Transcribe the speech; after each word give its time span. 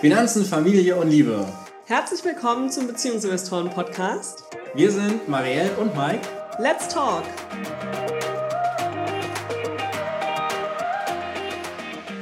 Finanzen, 0.00 0.44
Familie 0.46 0.96
und 0.96 1.10
Liebe. 1.10 1.46
Herzlich 1.84 2.24
willkommen 2.24 2.70
zum 2.70 2.86
Beziehungsinvestoren-Podcast. 2.86 4.44
Wir 4.72 4.90
sind 4.90 5.28
Marielle 5.28 5.76
und 5.76 5.94
Mike. 5.94 6.26
Let's 6.58 6.88
talk! 6.88 7.22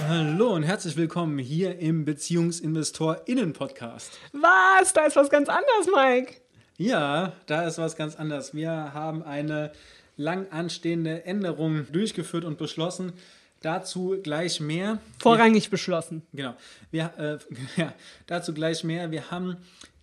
Hallo 0.09 0.57
und 0.57 0.65
herzlich 0.65 0.97
willkommen 0.97 1.39
hier 1.39 1.79
im 1.79 2.05
BeziehungsinvestorInnen-Podcast. 2.05 4.19
Was? 4.33 4.93
Da 4.93 5.05
ist 5.05 5.15
was 5.15 5.31
ganz 5.31 5.49
anderes, 5.49 5.87
Mike. 5.95 6.35
Ja, 6.79 7.35
da 7.47 7.63
ist 7.63 7.79
was 7.79 7.95
ganz 7.95 8.17
anderes. 8.17 8.55
Wir 8.55 8.93
haben 8.93 9.23
eine 9.23 9.71
lang 10.17 10.49
anstehende 10.51 11.25
Änderung 11.25 11.87
durchgeführt 11.93 12.45
und 12.45 12.59
beschlossen. 12.59 13.13
Dazu 13.61 14.17
gleich 14.23 14.61
mehr. 14.61 14.99
Vorrangig 15.19 15.65
wir, 15.65 15.71
beschlossen. 15.71 16.23
Genau. 16.33 16.55
Wir, 16.91 17.13
äh, 17.19 17.39
ja, 17.81 17.93
dazu 18.27 18.55
gleich 18.55 18.85
mehr. 18.85 19.11
Wir 19.11 19.31
haben 19.31 19.57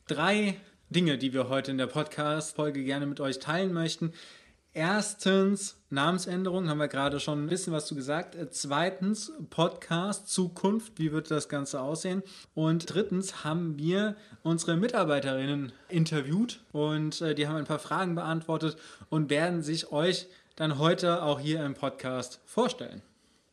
drei 0.08 0.58
Dinge, 0.90 1.18
die 1.18 1.34
wir 1.34 1.50
heute 1.50 1.72
in 1.72 1.78
der 1.78 1.88
Podcast-Folge 1.88 2.84
gerne 2.84 3.06
mit 3.06 3.20
euch 3.20 3.40
teilen 3.40 3.74
möchten. 3.74 4.14
Erstens 4.74 5.78
Namensänderung, 5.90 6.68
haben 6.68 6.80
wir 6.80 6.90
gerade 6.90 7.22
schon 7.22 7.46
ein 7.46 7.48
bisschen 7.48 7.72
was 7.72 7.86
zu 7.86 7.96
gesagt. 7.96 8.36
Äh, 8.36 8.50
zweitens 8.50 9.32
Podcast 9.50 10.28
Zukunft, 10.28 11.00
wie 11.00 11.14
wird 11.14 11.32
das 11.32 11.48
Ganze 11.48 11.80
aussehen? 11.80 12.24
Und 12.54 12.94
drittens 12.94 13.46
haben 13.46 13.80
wir 13.80 14.18
unsere 14.44 14.76
Mitarbeiterinnen 14.76 15.72
interviewt 15.88 16.60
und 16.74 17.22
äh, 17.22 17.34
die 17.36 17.48
haben 17.48 17.56
ein 17.56 17.64
paar 17.64 17.80
Fragen 17.80 18.16
beantwortet 18.16 18.76
und 19.10 19.30
werden 19.30 19.62
sich 19.62 19.94
euch 19.94 20.28
dann 20.58 20.78
heute 20.78 21.24
auch 21.24 21.40
hier 21.40 21.66
im 21.66 21.74
Podcast 21.74 22.42
vorstellen. 22.46 23.02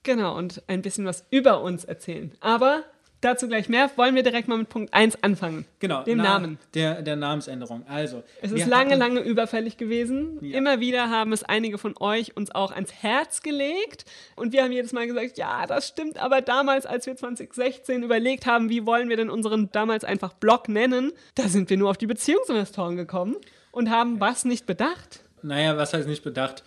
Genau, 0.03 0.37
und 0.37 0.63
ein 0.67 0.83
bisschen 0.83 1.05
was 1.05 1.25
über 1.31 1.63
uns 1.63 1.85
erzählen. 1.85 2.33
Aber 2.41 2.85
dazu 3.23 3.49
gleich 3.49 3.69
mehr. 3.69 3.91
Wollen 3.97 4.15
wir 4.15 4.23
direkt 4.23 4.49
mal 4.49 4.59
mit 4.59 4.69
Punkt 4.69 4.93
1 4.93 5.23
anfangen? 5.23 5.65
Genau. 5.79 6.03
Dem 6.03 6.19
na, 6.19 6.25
Namen. 6.25 6.59
Der, 6.75 7.03
der 7.03 7.17
Namensänderung. 7.17 7.85
Also. 7.89 8.23
Es 8.43 8.53
ist 8.53 8.67
lange, 8.67 8.97
lange 8.97 9.21
überfällig 9.21 9.77
gewesen. 9.79 10.39
Ja. 10.41 10.59
Immer 10.59 10.81
wieder 10.81 11.09
haben 11.09 11.33
es 11.33 11.43
einige 11.43 11.79
von 11.79 11.95
euch 11.99 12.37
uns 12.37 12.55
auch 12.55 12.73
ans 12.73 12.93
Herz 12.93 13.43
gelegt. 13.43 14.05
Und 14.37 14.53
wir 14.53 14.65
haben 14.65 14.73
jedes 14.73 14.93
Mal 14.93 15.07
gesagt, 15.07 15.39
ja, 15.39 15.67
das 15.67 15.89
stimmt. 15.89 16.19
Aber 16.19 16.41
damals, 16.41 16.85
als 16.85 17.07
wir 17.07 17.17
2016 17.17 18.03
überlegt 18.03 18.47
haben, 18.47 18.69
wie 18.69 18.85
wollen 18.85 19.09
wir 19.09 19.17
denn 19.17 19.31
unseren 19.31 19.71
damals 19.73 20.05
einfach 20.05 20.35
Blog 20.35 20.69
nennen, 20.69 21.13
da 21.35 21.49
sind 21.49 21.71
wir 21.71 21.77
nur 21.77 21.91
auf 21.91 21.99
die 21.99 22.07
Beziehungsinvestoren 22.07 22.97
gekommen 22.97 23.37
und 23.71 23.91
haben 23.91 24.21
was 24.21 24.45
nicht 24.45 24.67
bedacht. 24.67 25.21
Naja, 25.43 25.77
was 25.77 25.93
heißt 25.93 26.07
nicht 26.07 26.23
bedacht? 26.23 26.63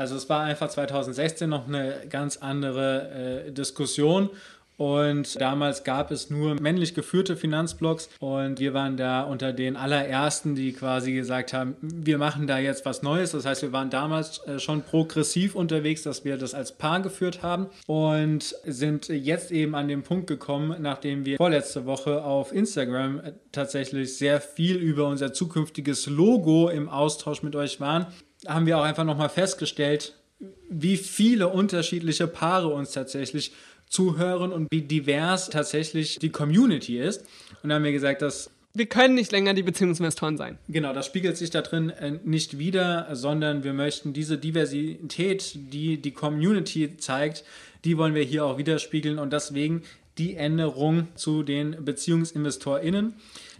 Also 0.00 0.16
es 0.16 0.30
war 0.30 0.44
einfach 0.44 0.70
2016 0.70 1.50
noch 1.50 1.68
eine 1.68 2.06
ganz 2.08 2.38
andere 2.38 3.44
äh, 3.48 3.52
Diskussion. 3.52 4.30
Und 4.78 5.38
damals 5.38 5.84
gab 5.84 6.10
es 6.10 6.30
nur 6.30 6.58
männlich 6.58 6.94
geführte 6.94 7.36
Finanzblogs 7.36 8.08
und 8.18 8.60
wir 8.60 8.72
waren 8.72 8.96
da 8.96 9.24
unter 9.24 9.52
den 9.52 9.76
allerersten, 9.76 10.54
die 10.54 10.72
quasi 10.72 11.12
gesagt 11.12 11.52
haben, 11.52 11.76
wir 11.82 12.16
machen 12.16 12.46
da 12.46 12.58
jetzt 12.58 12.86
was 12.86 13.02
Neues. 13.02 13.32
Das 13.32 13.44
heißt, 13.44 13.60
wir 13.60 13.72
waren 13.72 13.90
damals 13.90 14.38
äh, 14.46 14.58
schon 14.58 14.80
progressiv 14.80 15.54
unterwegs, 15.54 16.02
dass 16.04 16.24
wir 16.24 16.38
das 16.38 16.54
als 16.54 16.72
Paar 16.78 17.02
geführt 17.02 17.42
haben 17.42 17.66
und 17.86 18.56
sind 18.64 19.08
jetzt 19.08 19.52
eben 19.52 19.74
an 19.74 19.86
den 19.86 20.02
Punkt 20.02 20.28
gekommen, 20.28 20.80
nachdem 20.80 21.26
wir 21.26 21.36
vorletzte 21.36 21.84
Woche 21.84 22.24
auf 22.24 22.54
Instagram 22.54 23.20
äh, 23.20 23.32
tatsächlich 23.52 24.16
sehr 24.16 24.40
viel 24.40 24.76
über 24.76 25.08
unser 25.08 25.34
zukünftiges 25.34 26.06
Logo 26.06 26.70
im 26.70 26.88
Austausch 26.88 27.42
mit 27.42 27.54
euch 27.54 27.80
waren, 27.80 28.06
haben 28.46 28.66
wir 28.66 28.78
auch 28.78 28.82
einfach 28.82 29.04
nochmal 29.04 29.28
festgestellt, 29.28 30.14
wie 30.68 30.96
viele 30.96 31.48
unterschiedliche 31.48 32.26
Paare 32.26 32.68
uns 32.68 32.92
tatsächlich 32.92 33.52
zuhören 33.88 34.52
und 34.52 34.68
wie 34.70 34.82
divers 34.82 35.50
tatsächlich 35.50 36.18
die 36.18 36.30
Community 36.30 36.98
ist. 36.98 37.22
Und 37.62 37.68
dann 37.68 37.74
haben 37.74 37.84
wir 37.84 37.92
gesagt, 37.92 38.22
dass 38.22 38.50
wir 38.72 38.86
können 38.86 39.16
nicht 39.16 39.32
länger 39.32 39.52
die 39.52 39.64
Beziehungsinvestoren 39.64 40.36
sein. 40.36 40.56
Genau, 40.68 40.92
das 40.92 41.04
spiegelt 41.04 41.36
sich 41.36 41.50
da 41.50 41.60
drin 41.60 41.90
äh, 41.90 42.18
nicht 42.22 42.58
wieder, 42.58 43.08
sondern 43.16 43.64
wir 43.64 43.72
möchten 43.72 44.12
diese 44.12 44.38
Diversität, 44.38 45.54
die 45.72 46.00
die 46.00 46.12
Community 46.12 46.96
zeigt, 46.96 47.44
die 47.84 47.98
wollen 47.98 48.14
wir 48.14 48.22
hier 48.22 48.44
auch 48.44 48.58
widerspiegeln 48.58 49.18
und 49.18 49.32
deswegen 49.32 49.82
die 50.18 50.36
Änderung 50.36 51.08
zu 51.16 51.42
den 51.42 51.84
BeziehungsinvestorInnen. 51.84 53.14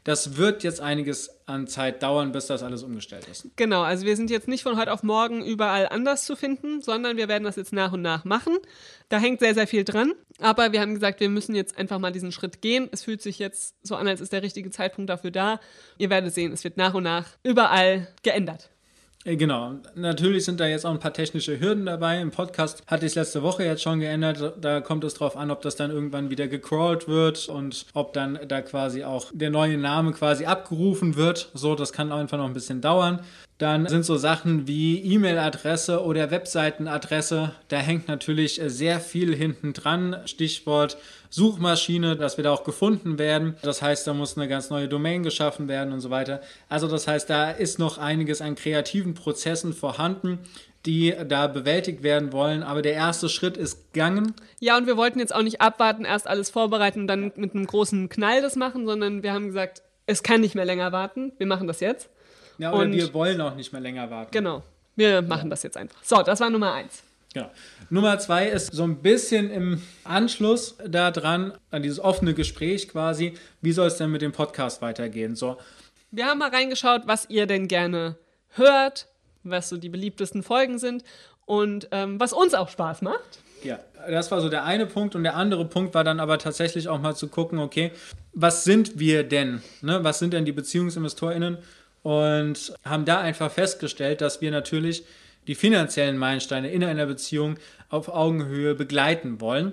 Das 0.04 0.36
wird 0.36 0.62
jetzt 0.62 0.80
einiges 0.80 1.30
an 1.46 1.66
Zeit 1.66 2.02
dauern, 2.02 2.32
bis 2.32 2.46
das 2.46 2.62
alles 2.62 2.82
umgestellt 2.82 3.26
ist. 3.30 3.48
Genau, 3.56 3.82
also 3.82 4.06
wir 4.06 4.16
sind 4.16 4.30
jetzt 4.30 4.48
nicht 4.48 4.62
von 4.62 4.78
heute 4.78 4.92
auf 4.92 5.02
morgen 5.02 5.44
überall 5.44 5.88
anders 5.88 6.24
zu 6.24 6.36
finden, 6.36 6.80
sondern 6.80 7.16
wir 7.16 7.28
werden 7.28 7.44
das 7.44 7.56
jetzt 7.56 7.72
nach 7.72 7.92
und 7.92 8.02
nach 8.02 8.24
machen. 8.24 8.56
Da 9.08 9.18
hängt 9.18 9.40
sehr, 9.40 9.54
sehr 9.54 9.66
viel 9.66 9.84
dran. 9.84 10.12
Aber 10.38 10.72
wir 10.72 10.80
haben 10.80 10.94
gesagt, 10.94 11.20
wir 11.20 11.28
müssen 11.28 11.54
jetzt 11.54 11.76
einfach 11.76 11.98
mal 11.98 12.12
diesen 12.12 12.32
Schritt 12.32 12.62
gehen. 12.62 12.88
Es 12.92 13.04
fühlt 13.04 13.20
sich 13.20 13.38
jetzt 13.38 13.74
so 13.86 13.94
an, 13.96 14.08
als 14.08 14.20
ist 14.20 14.32
der 14.32 14.42
richtige 14.42 14.70
Zeitpunkt 14.70 15.10
dafür 15.10 15.30
da. 15.30 15.60
Ihr 15.98 16.08
werdet 16.08 16.32
sehen, 16.32 16.52
es 16.52 16.64
wird 16.64 16.76
nach 16.78 16.94
und 16.94 17.02
nach 17.02 17.26
überall 17.42 18.08
geändert. 18.22 18.70
Äh, 19.24 19.36
genau, 19.36 19.74
natürlich 19.94 20.46
sind 20.46 20.60
da 20.60 20.66
jetzt 20.66 20.86
auch 20.86 20.90
ein 20.90 20.98
paar 20.98 21.12
technische 21.12 21.60
Hürden 21.60 21.84
dabei. 21.86 22.20
Im 22.20 22.30
Podcast 22.30 22.82
hatte 22.86 23.04
ich 23.04 23.12
es 23.12 23.16
letzte 23.16 23.42
Woche 23.42 23.64
jetzt 23.64 23.82
schon 23.82 24.00
geändert. 24.00 24.54
Da 24.60 24.80
kommt 24.80 25.04
es 25.04 25.14
drauf 25.14 25.36
an, 25.36 25.50
ob 25.50 25.60
das 25.60 25.76
dann 25.76 25.90
irgendwann 25.90 26.30
wieder 26.30 26.48
gecrawlt 26.48 27.06
wird 27.06 27.48
und 27.48 27.84
ob 27.92 28.14
dann 28.14 28.38
da 28.48 28.62
quasi 28.62 29.04
auch 29.04 29.26
der 29.32 29.50
neue 29.50 29.76
Name 29.76 30.12
quasi 30.12 30.46
abgerufen 30.46 31.16
wird. 31.16 31.50
So, 31.52 31.74
das 31.74 31.92
kann 31.92 32.12
einfach 32.12 32.38
noch 32.38 32.46
ein 32.46 32.54
bisschen 32.54 32.80
dauern. 32.80 33.20
Dann 33.60 33.86
sind 33.86 34.06
so 34.06 34.16
Sachen 34.16 34.66
wie 34.66 34.98
E-Mail-Adresse 35.00 36.02
oder 36.02 36.30
Webseitenadresse. 36.30 37.52
Da 37.68 37.76
hängt 37.76 38.08
natürlich 38.08 38.58
sehr 38.64 39.00
viel 39.00 39.36
hinten 39.36 39.74
dran. 39.74 40.16
Stichwort 40.24 40.96
Suchmaschine, 41.28 42.16
dass 42.16 42.38
wir 42.38 42.44
da 42.44 42.52
auch 42.52 42.64
gefunden 42.64 43.18
werden. 43.18 43.56
Das 43.60 43.82
heißt, 43.82 44.06
da 44.06 44.14
muss 44.14 44.38
eine 44.38 44.48
ganz 44.48 44.70
neue 44.70 44.88
Domain 44.88 45.22
geschaffen 45.22 45.68
werden 45.68 45.92
und 45.92 46.00
so 46.00 46.08
weiter. 46.08 46.40
Also 46.70 46.88
das 46.88 47.06
heißt, 47.06 47.28
da 47.28 47.50
ist 47.50 47.78
noch 47.78 47.98
einiges 47.98 48.40
an 48.40 48.54
kreativen 48.54 49.12
Prozessen 49.12 49.74
vorhanden 49.74 50.38
die 50.86 51.14
da 51.28 51.46
bewältigt 51.46 52.02
werden 52.02 52.32
wollen. 52.32 52.62
Aber 52.62 52.80
der 52.80 52.94
erste 52.94 53.28
Schritt 53.28 53.58
ist 53.58 53.92
gegangen. 53.92 54.34
Ja, 54.60 54.78
und 54.78 54.86
wir 54.86 54.96
wollten 54.96 55.18
jetzt 55.18 55.34
auch 55.34 55.42
nicht 55.42 55.60
abwarten, 55.60 56.06
erst 56.06 56.26
alles 56.26 56.48
vorbereiten 56.48 57.00
und 57.00 57.06
dann 57.06 57.32
mit 57.36 57.54
einem 57.54 57.66
großen 57.66 58.08
Knall 58.08 58.40
das 58.40 58.56
machen, 58.56 58.86
sondern 58.86 59.22
wir 59.22 59.34
haben 59.34 59.48
gesagt, 59.48 59.82
es 60.06 60.22
kann 60.22 60.40
nicht 60.40 60.54
mehr 60.54 60.64
länger 60.64 60.90
warten. 60.90 61.32
Wir 61.36 61.46
machen 61.46 61.66
das 61.66 61.80
jetzt. 61.80 62.08
Ja, 62.60 62.72
oder 62.72 62.82
und 62.82 62.92
wir 62.92 63.14
wollen 63.14 63.40
auch 63.40 63.54
nicht 63.54 63.72
mehr 63.72 63.80
länger 63.80 64.10
warten. 64.10 64.30
Genau. 64.32 64.62
Wir 64.94 65.22
machen 65.22 65.44
ja. 65.44 65.50
das 65.50 65.62
jetzt 65.62 65.78
einfach. 65.78 65.96
So, 66.04 66.22
das 66.22 66.40
war 66.40 66.50
Nummer 66.50 66.74
eins. 66.74 67.02
Genau. 67.32 67.50
Nummer 67.88 68.18
zwei 68.18 68.48
ist 68.48 68.72
so 68.72 68.82
ein 68.82 68.96
bisschen 68.96 69.50
im 69.50 69.82
Anschluss 70.04 70.76
daran, 70.86 71.54
an 71.70 71.82
dieses 71.82 71.98
offene 71.98 72.34
Gespräch 72.34 72.88
quasi, 72.88 73.32
wie 73.62 73.72
soll 73.72 73.86
es 73.86 73.96
denn 73.96 74.10
mit 74.10 74.20
dem 74.20 74.32
Podcast 74.32 74.82
weitergehen? 74.82 75.36
So. 75.36 75.56
Wir 76.10 76.26
haben 76.26 76.38
mal 76.38 76.50
reingeschaut, 76.50 77.02
was 77.06 77.30
ihr 77.30 77.46
denn 77.46 77.66
gerne 77.66 78.16
hört, 78.50 79.06
was 79.42 79.70
so 79.70 79.78
die 79.78 79.88
beliebtesten 79.88 80.42
Folgen 80.42 80.78
sind 80.78 81.02
und 81.46 81.88
ähm, 81.92 82.20
was 82.20 82.34
uns 82.34 82.52
auch 82.52 82.68
Spaß 82.68 83.00
macht. 83.00 83.38
Ja, 83.62 83.78
das 84.08 84.30
war 84.30 84.40
so 84.42 84.50
der 84.50 84.64
eine 84.64 84.86
Punkt 84.86 85.14
und 85.14 85.22
der 85.22 85.36
andere 85.36 85.64
Punkt 85.64 85.94
war 85.94 86.04
dann 86.04 86.20
aber 86.20 86.38
tatsächlich 86.38 86.88
auch 86.88 87.00
mal 87.00 87.14
zu 87.14 87.28
gucken, 87.28 87.58
okay, 87.58 87.92
was 88.34 88.64
sind 88.64 88.98
wir 88.98 89.24
denn? 89.24 89.62
Ne? 89.80 90.02
Was 90.02 90.18
sind 90.18 90.34
denn 90.34 90.44
die 90.44 90.52
BeziehungsinvestorInnen? 90.52 91.58
Und 92.02 92.72
haben 92.84 93.04
da 93.04 93.20
einfach 93.20 93.50
festgestellt, 93.50 94.20
dass 94.20 94.40
wir 94.40 94.50
natürlich 94.50 95.04
die 95.46 95.54
finanziellen 95.54 96.16
Meilensteine 96.18 96.70
in 96.70 96.84
einer 96.84 97.06
Beziehung 97.06 97.56
auf 97.88 98.08
Augenhöhe 98.08 98.74
begleiten 98.74 99.40
wollen. 99.40 99.72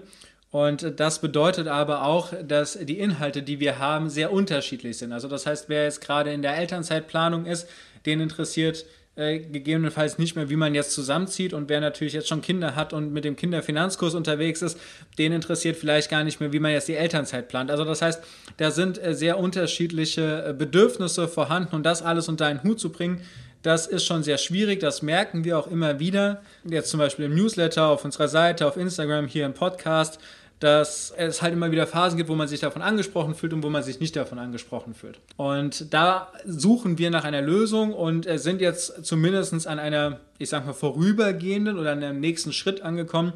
Und 0.49 0.99
das 0.99 1.19
bedeutet 1.19 1.67
aber 1.67 2.03
auch, 2.03 2.33
dass 2.43 2.79
die 2.79 2.99
Inhalte, 2.99 3.43
die 3.43 3.59
wir 3.59 3.79
haben, 3.79 4.09
sehr 4.09 4.31
unterschiedlich 4.31 4.97
sind. 4.97 5.11
Also 5.11 5.27
das 5.27 5.45
heißt, 5.45 5.67
wer 5.67 5.83
jetzt 5.83 6.01
gerade 6.01 6.31
in 6.31 6.41
der 6.41 6.57
Elternzeitplanung 6.57 7.45
ist, 7.45 7.67
den 8.05 8.21
interessiert 8.21 8.85
äh, 9.17 9.39
gegebenenfalls 9.39 10.17
nicht 10.17 10.35
mehr, 10.35 10.49
wie 10.49 10.55
man 10.55 10.75
jetzt 10.75 10.91
zusammenzieht. 10.91 11.53
Und 11.53 11.69
wer 11.69 11.81
natürlich 11.81 12.13
jetzt 12.13 12.27
schon 12.27 12.41
Kinder 12.41 12.75
hat 12.75 12.93
und 12.93 13.11
mit 13.11 13.25
dem 13.25 13.35
Kinderfinanzkurs 13.35 14.13
unterwegs 14.13 14.61
ist, 14.61 14.79
den 15.17 15.31
interessiert 15.31 15.75
vielleicht 15.75 16.09
gar 16.09 16.23
nicht 16.23 16.39
mehr, 16.39 16.53
wie 16.53 16.59
man 16.59 16.71
jetzt 16.71 16.87
die 16.87 16.95
Elternzeit 16.95 17.47
plant. 17.47 17.71
Also 17.71 17.83
das 17.83 18.01
heißt, 18.01 18.23
da 18.57 18.71
sind 18.71 19.03
äh, 19.03 19.13
sehr 19.13 19.39
unterschiedliche 19.39 20.45
äh, 20.47 20.53
Bedürfnisse 20.53 21.27
vorhanden 21.27 21.75
und 21.75 21.83
das 21.83 22.01
alles 22.01 22.29
unter 22.29 22.45
einen 22.45 22.63
Hut 22.63 22.79
zu 22.79 22.91
bringen, 22.91 23.21
das 23.63 23.87
ist 23.87 24.05
schon 24.05 24.23
sehr 24.23 24.37
schwierig, 24.37 24.79
das 24.79 25.01
merken 25.01 25.43
wir 25.43 25.57
auch 25.57 25.67
immer 25.67 25.99
wieder. 25.99 26.41
Jetzt 26.63 26.89
zum 26.89 26.99
Beispiel 26.99 27.25
im 27.25 27.35
Newsletter, 27.35 27.87
auf 27.87 28.05
unserer 28.05 28.27
Seite, 28.27 28.67
auf 28.67 28.77
Instagram, 28.77 29.27
hier 29.27 29.45
im 29.45 29.53
Podcast 29.53 30.19
dass 30.59 31.13
es 31.15 31.41
halt 31.41 31.53
immer 31.53 31.71
wieder 31.71 31.85
Phasen 31.85 32.17
gibt, 32.17 32.29
wo 32.29 32.35
man 32.35 32.47
sich 32.47 32.59
davon 32.59 32.81
angesprochen 32.81 33.35
fühlt 33.35 33.53
und 33.53 33.63
wo 33.63 33.69
man 33.69 33.83
sich 33.83 33.99
nicht 33.99 34.15
davon 34.15 34.39
angesprochen 34.39 34.95
fühlt. 34.95 35.19
Und 35.35 35.93
da 35.93 36.31
suchen 36.45 36.97
wir 36.97 37.11
nach 37.11 37.23
einer 37.23 37.41
Lösung 37.41 37.93
und 37.93 38.27
sind 38.39 38.61
jetzt 38.61 39.05
zumindest 39.05 39.67
an 39.67 39.79
einer, 39.79 40.19
ich 40.39 40.49
sag 40.49 40.65
mal, 40.65 40.73
vorübergehenden 40.73 41.77
oder 41.77 41.91
an 41.91 42.03
einem 42.03 42.19
nächsten 42.19 42.53
Schritt 42.53 42.81
angekommen, 42.81 43.33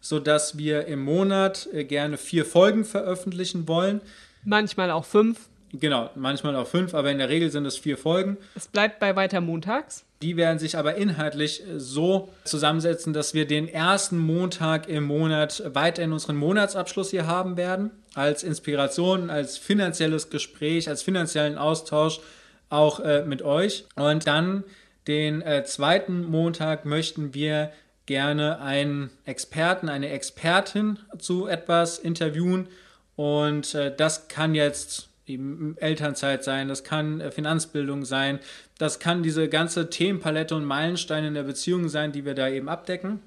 sodass 0.00 0.56
wir 0.56 0.86
im 0.86 1.02
Monat 1.02 1.68
äh, 1.72 1.84
gerne 1.84 2.16
vier 2.16 2.44
Folgen 2.46 2.84
veröffentlichen 2.84 3.68
wollen. 3.68 4.00
Manchmal 4.44 4.90
auch 4.90 5.04
fünf. 5.04 5.49
Genau, 5.72 6.10
manchmal 6.16 6.56
auch 6.56 6.66
fünf, 6.66 6.94
aber 6.94 7.10
in 7.10 7.18
der 7.18 7.28
Regel 7.28 7.50
sind 7.50 7.64
es 7.64 7.78
vier 7.78 7.96
Folgen. 7.96 8.36
Es 8.56 8.66
bleibt 8.66 8.98
bei 8.98 9.14
weiter 9.14 9.40
montags. 9.40 10.04
Die 10.22 10.36
werden 10.36 10.58
sich 10.58 10.76
aber 10.76 10.96
inhaltlich 10.96 11.62
so 11.76 12.28
zusammensetzen, 12.44 13.12
dass 13.12 13.34
wir 13.34 13.46
den 13.46 13.68
ersten 13.68 14.18
Montag 14.18 14.88
im 14.88 15.04
Monat 15.04 15.62
weiterhin 15.66 16.12
unseren 16.12 16.36
Monatsabschluss 16.36 17.10
hier 17.10 17.26
haben 17.26 17.56
werden. 17.56 17.90
Als 18.14 18.42
Inspiration, 18.42 19.30
als 19.30 19.56
finanzielles 19.56 20.28
Gespräch, 20.28 20.88
als 20.88 21.02
finanziellen 21.02 21.56
Austausch 21.56 22.20
auch 22.68 23.00
äh, 23.00 23.24
mit 23.24 23.42
euch. 23.42 23.84
Und 23.94 24.26
dann 24.26 24.64
den 25.06 25.40
äh, 25.42 25.64
zweiten 25.64 26.24
Montag 26.24 26.84
möchten 26.84 27.32
wir 27.32 27.72
gerne 28.06 28.60
einen 28.60 29.10
Experten, 29.24 29.88
eine 29.88 30.08
Expertin 30.10 30.98
zu 31.18 31.46
etwas 31.46 31.98
interviewen. 31.98 32.68
Und 33.16 33.74
äh, 33.74 33.94
das 33.94 34.28
kann 34.28 34.54
jetzt 34.54 35.09
eben 35.32 35.76
Elternzeit 35.78 36.44
sein, 36.44 36.68
das 36.68 36.84
kann 36.84 37.20
äh, 37.20 37.30
Finanzbildung 37.30 38.04
sein, 38.04 38.38
das 38.78 38.98
kann 38.98 39.22
diese 39.22 39.48
ganze 39.48 39.90
Themenpalette 39.90 40.54
und 40.54 40.64
Meilensteine 40.64 41.28
in 41.28 41.34
der 41.34 41.42
Beziehung 41.42 41.88
sein, 41.88 42.12
die 42.12 42.24
wir 42.24 42.34
da 42.34 42.48
eben 42.48 42.68
abdecken. 42.68 43.20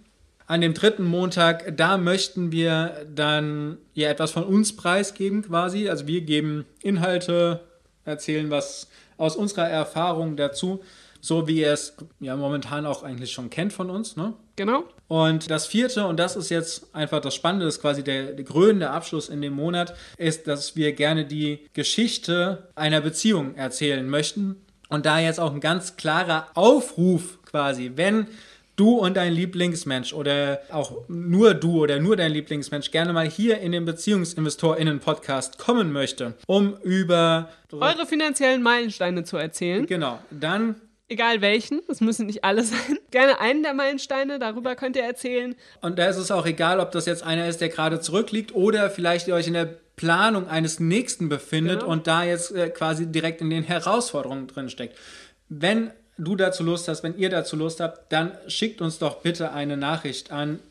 An 0.46 0.62
dem 0.62 0.74
dritten 0.74 1.06
Montag, 1.06 1.78
da 1.78 1.98
möchten 1.98 2.52
wir 2.52 3.06
dann 3.14 3.78
ja 3.94 4.10
etwas 4.10 4.32
von 4.32 4.44
uns 4.44 4.76
preisgeben 4.76 5.42
quasi. 5.42 5.88
Also 5.88 6.06
wir 6.06 6.22
geben 6.22 6.66
Inhalte, 6.82 7.62
erzählen 8.04 8.50
was 8.50 8.90
aus 9.18 9.36
unserer 9.36 9.70
Erfahrung 9.70 10.36
dazu, 10.36 10.84
so 11.24 11.48
wie 11.48 11.62
ihr 11.62 11.72
es 11.72 11.96
ja 12.20 12.36
momentan 12.36 12.86
auch 12.86 13.02
eigentlich 13.02 13.31
schon 13.31 13.50
kennt 13.50 13.72
von 13.72 13.90
uns. 13.90 14.18
Ne? 14.18 14.34
Genau. 14.58 14.84
Und 15.08 15.50
das 15.50 15.66
vierte, 15.66 16.06
und 16.06 16.20
das 16.20 16.36
ist 16.36 16.50
jetzt 16.50 16.94
einfach 16.94 17.22
das 17.22 17.34
Spannende, 17.34 17.66
das 17.66 17.75
ist 17.75 17.81
quasi 17.81 18.04
der, 18.04 18.34
der 18.34 18.44
krönende 18.44 18.90
Abschluss 18.90 19.30
in 19.30 19.42
dem 19.42 19.54
Monat, 19.54 19.96
ist, 20.18 20.48
dass 20.48 20.75
wir 20.75 20.92
gerne 20.92 21.24
die 21.24 21.62
Geschichte 21.72 22.68
einer 22.75 23.00
Beziehung 23.00 23.56
erzählen 23.56 24.08
möchten. 24.08 24.58
Und 24.90 25.06
da 25.06 25.18
jetzt 25.18 25.40
auch 25.40 25.54
ein 25.54 25.62
ganz 25.62 25.96
klarer 25.96 26.48
Aufruf 26.56 27.40
quasi, 27.46 27.94
wenn 27.96 28.28
du 28.75 28.98
und 28.98 29.16
dein 29.16 29.31
Lieblingsmensch 29.31 30.12
oder 30.12 30.60
auch 30.72 31.08
nur 31.08 31.54
du 31.54 31.84
oder 31.84 32.00
nur 32.00 32.18
dein 32.18 32.34
Lieblingsmensch 32.34 32.92
gerne 32.92 33.14
mal 33.14 33.30
hier 33.30 33.60
in 33.60 33.72
den 33.72 33.86
BeziehungsinvestorInnen-Podcast 33.86 35.58
kommen 35.58 35.94
möchte, 35.94 36.34
um 36.48 36.75
über 36.84 37.48
eure 37.72 38.06
finanziellen 38.06 38.62
Meilensteine 38.62 39.24
zu 39.24 39.38
erzählen. 39.38 39.86
Genau, 39.86 40.20
dann 40.30 40.75
Egal 41.13 41.42
welchen, 41.42 41.83
es 41.89 42.01
müssen 42.01 42.25
nicht 42.25 42.44
alle 42.44 42.63
sein. 42.63 42.98
Gerne 43.12 43.39
einen 43.39 43.62
der 43.62 43.75
Meilensteine, 43.75 44.39
darüber 44.39 44.75
könnt 44.75 44.95
ihr 44.95 45.04
erzählen. 45.04 45.54
Und 45.80 46.00
da 46.00 46.07
ist 46.07 46.18
es 46.18 46.31
auch 46.31 46.48
egal, 46.48 46.80
ob 46.80 46.89
das 46.89 47.06
jetzt 47.06 47.21
einer 47.21 47.48
ist, 47.48 47.62
der 47.62 47.69
gerade 47.69 48.00
zurückliegt 48.00 48.56
oder 48.56 48.89
vielleicht 48.89 49.27
ihr 49.27 49.36
euch 49.36 49.45
in 49.45 49.54
der 49.54 49.75
Planung 49.95 50.48
eines 50.48 50.80
nächsten 50.80 51.30
befindet 51.30 51.81
genau. 51.81 51.92
und 51.92 52.07
da 52.07 52.24
jetzt 52.24 52.51
äh, 52.51 52.71
quasi 52.71 53.06
direkt 53.06 53.42
in 53.42 53.51
den 53.51 53.62
Herausforderungen 53.62 54.48
drin 54.48 54.71
steckt. 54.71 54.98
Wenn 55.50 55.92
du 56.18 56.36
dazu 56.36 56.63
Lust 56.63 56.88
hast, 56.88 57.04
wenn 57.04 57.15
ihr 57.15 57.30
dazu 57.30 57.57
Lust 57.57 57.80
habt, 57.80 58.12
dann 58.12 58.31
schickt 58.48 58.81
uns 58.81 58.98
doch 58.98 59.18
bitte 59.18 59.51
eine 59.51 59.77
Nachricht 59.77 60.31
an 60.31 60.62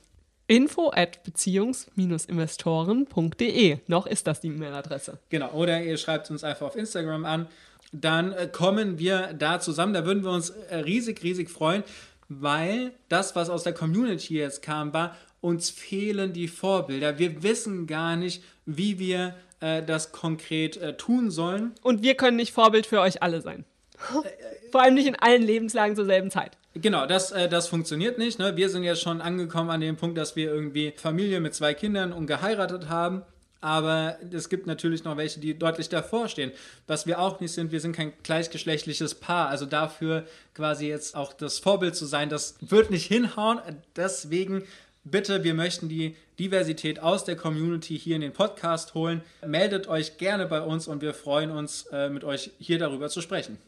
info 0.49 0.91
at 0.93 1.23
beziehungs-investoren.de. 1.23 3.79
Noch 3.87 4.07
ist 4.07 4.27
das 4.27 4.41
die 4.41 4.49
E-Mail-Adresse. 4.49 5.21
Genau, 5.29 5.53
oder 5.53 5.81
ihr 5.81 5.97
schreibt 5.99 6.33
uns 6.33 6.43
einfach 6.43 6.67
auf 6.67 6.75
Instagram 6.75 7.25
an. 7.25 7.47
Dann 7.93 8.33
äh, 8.33 8.49
kommen 8.51 8.99
wir 8.99 9.35
da 9.39 9.61
zusammen. 9.61 9.93
Da 9.93 10.05
würden 10.05 10.25
wir 10.25 10.31
uns 10.31 10.51
äh, 10.51 10.77
riesig, 10.77 11.23
riesig 11.23 11.51
freuen, 11.51 11.85
weil 12.29 12.93
das, 13.09 13.37
was 13.37 13.51
aus 13.51 13.63
der 13.63 13.75
Community 13.75 14.35
jetzt 14.35 14.63
kam, 14.63 14.93
war, 14.93 15.17
uns 15.41 15.71
fehlen 15.71 16.33
die 16.33 16.49
Vorbilder. 16.49 17.19
Wir 17.19 17.43
wissen 17.43 17.87
gar 17.87 18.17
nicht, 18.17 18.43
wie 18.65 18.99
wir 18.99 19.35
äh, 19.61 19.83
das 19.83 20.13
konkret 20.13 20.77
äh, 20.77 20.97
tun 20.97 21.31
sollen. 21.31 21.73
Und 21.83 22.03
wir 22.03 22.15
können 22.15 22.37
nicht 22.37 22.53
Vorbild 22.53 22.87
für 22.87 23.01
euch 23.01 23.23
alle 23.23 23.41
sein. 23.41 23.65
Vor 24.73 24.83
allem 24.83 24.95
nicht 24.95 25.07
in 25.07 25.17
allen 25.17 25.43
Lebenslagen 25.43 25.95
zur 25.95 26.07
selben 26.07 26.31
Zeit. 26.31 26.57
Genau, 26.75 27.07
das, 27.07 27.33
äh, 27.33 27.49
das 27.49 27.69
funktioniert 27.69 28.19
nicht. 28.19 28.39
Ne? 28.39 28.57
Wir 28.57 28.71
sind 28.71 28.85
jetzt 28.85 29.03
schon 29.03 29.21
angekommen 29.21 29.71
an 29.71 29.81
dem 29.81 29.97
Punkt, 29.97 30.17
dass 30.17 30.37
wir 30.37 30.53
irgendwie 30.53 30.95
Familie 30.97 31.41
mit 31.41 31.55
zwei 31.55 31.75
Kindern 31.75 32.13
und 32.13 32.27
geheiratet 32.27 32.89
haben. 32.89 33.23
Aber 33.63 34.19
es 34.33 34.49
gibt 34.49 34.67
natürlich 34.67 35.05
noch 35.05 35.17
welche, 35.17 35.39
die 35.39 35.57
deutlich 35.57 35.89
davor 35.89 36.29
stehen. 36.29 36.51
Was 36.89 37.07
wir 37.07 37.21
auch 37.21 37.39
nicht 37.39 37.53
sind, 37.53 37.71
wir 37.71 37.81
sind 37.81 37.95
kein 37.95 38.13
gleichgeschlechtliches 38.25 39.15
Paar. 39.15 39.49
Also 39.49 39.67
dafür 39.67 40.27
quasi 40.53 40.89
jetzt 40.89 41.15
auch 41.15 41.33
das 41.33 41.61
Vorbild 41.61 41.95
zu 41.95 42.05
sein, 42.05 42.29
das 42.29 42.57
wird 42.61 42.91
nicht 42.91 43.07
hinhauen. 43.07 43.61
Deswegen 43.95 44.65
bitte, 45.05 45.45
wir 45.45 45.55
möchten 45.55 45.89
die 45.89 46.17
Diversität 46.41 46.99
aus 46.99 47.25
der 47.25 47.37
Community 47.37 47.97
hier 47.97 48.17
in 48.17 48.23
den 48.23 48.33
Podcast 48.33 48.95
holen. 48.95 49.23
Meldet 49.47 49.87
euch 49.87 50.19
gerne 50.19 50.47
bei 50.47 50.61
uns 50.61 50.89
und 50.89 51.01
wir 51.01 51.15
freuen 51.15 51.53
uns, 51.53 51.87
äh, 51.93 52.09
mit 52.09 52.25
euch 52.25 52.51
hier 52.59 52.81
darüber 52.81 53.09
zu 53.09 53.21
sprechen. 53.21 53.59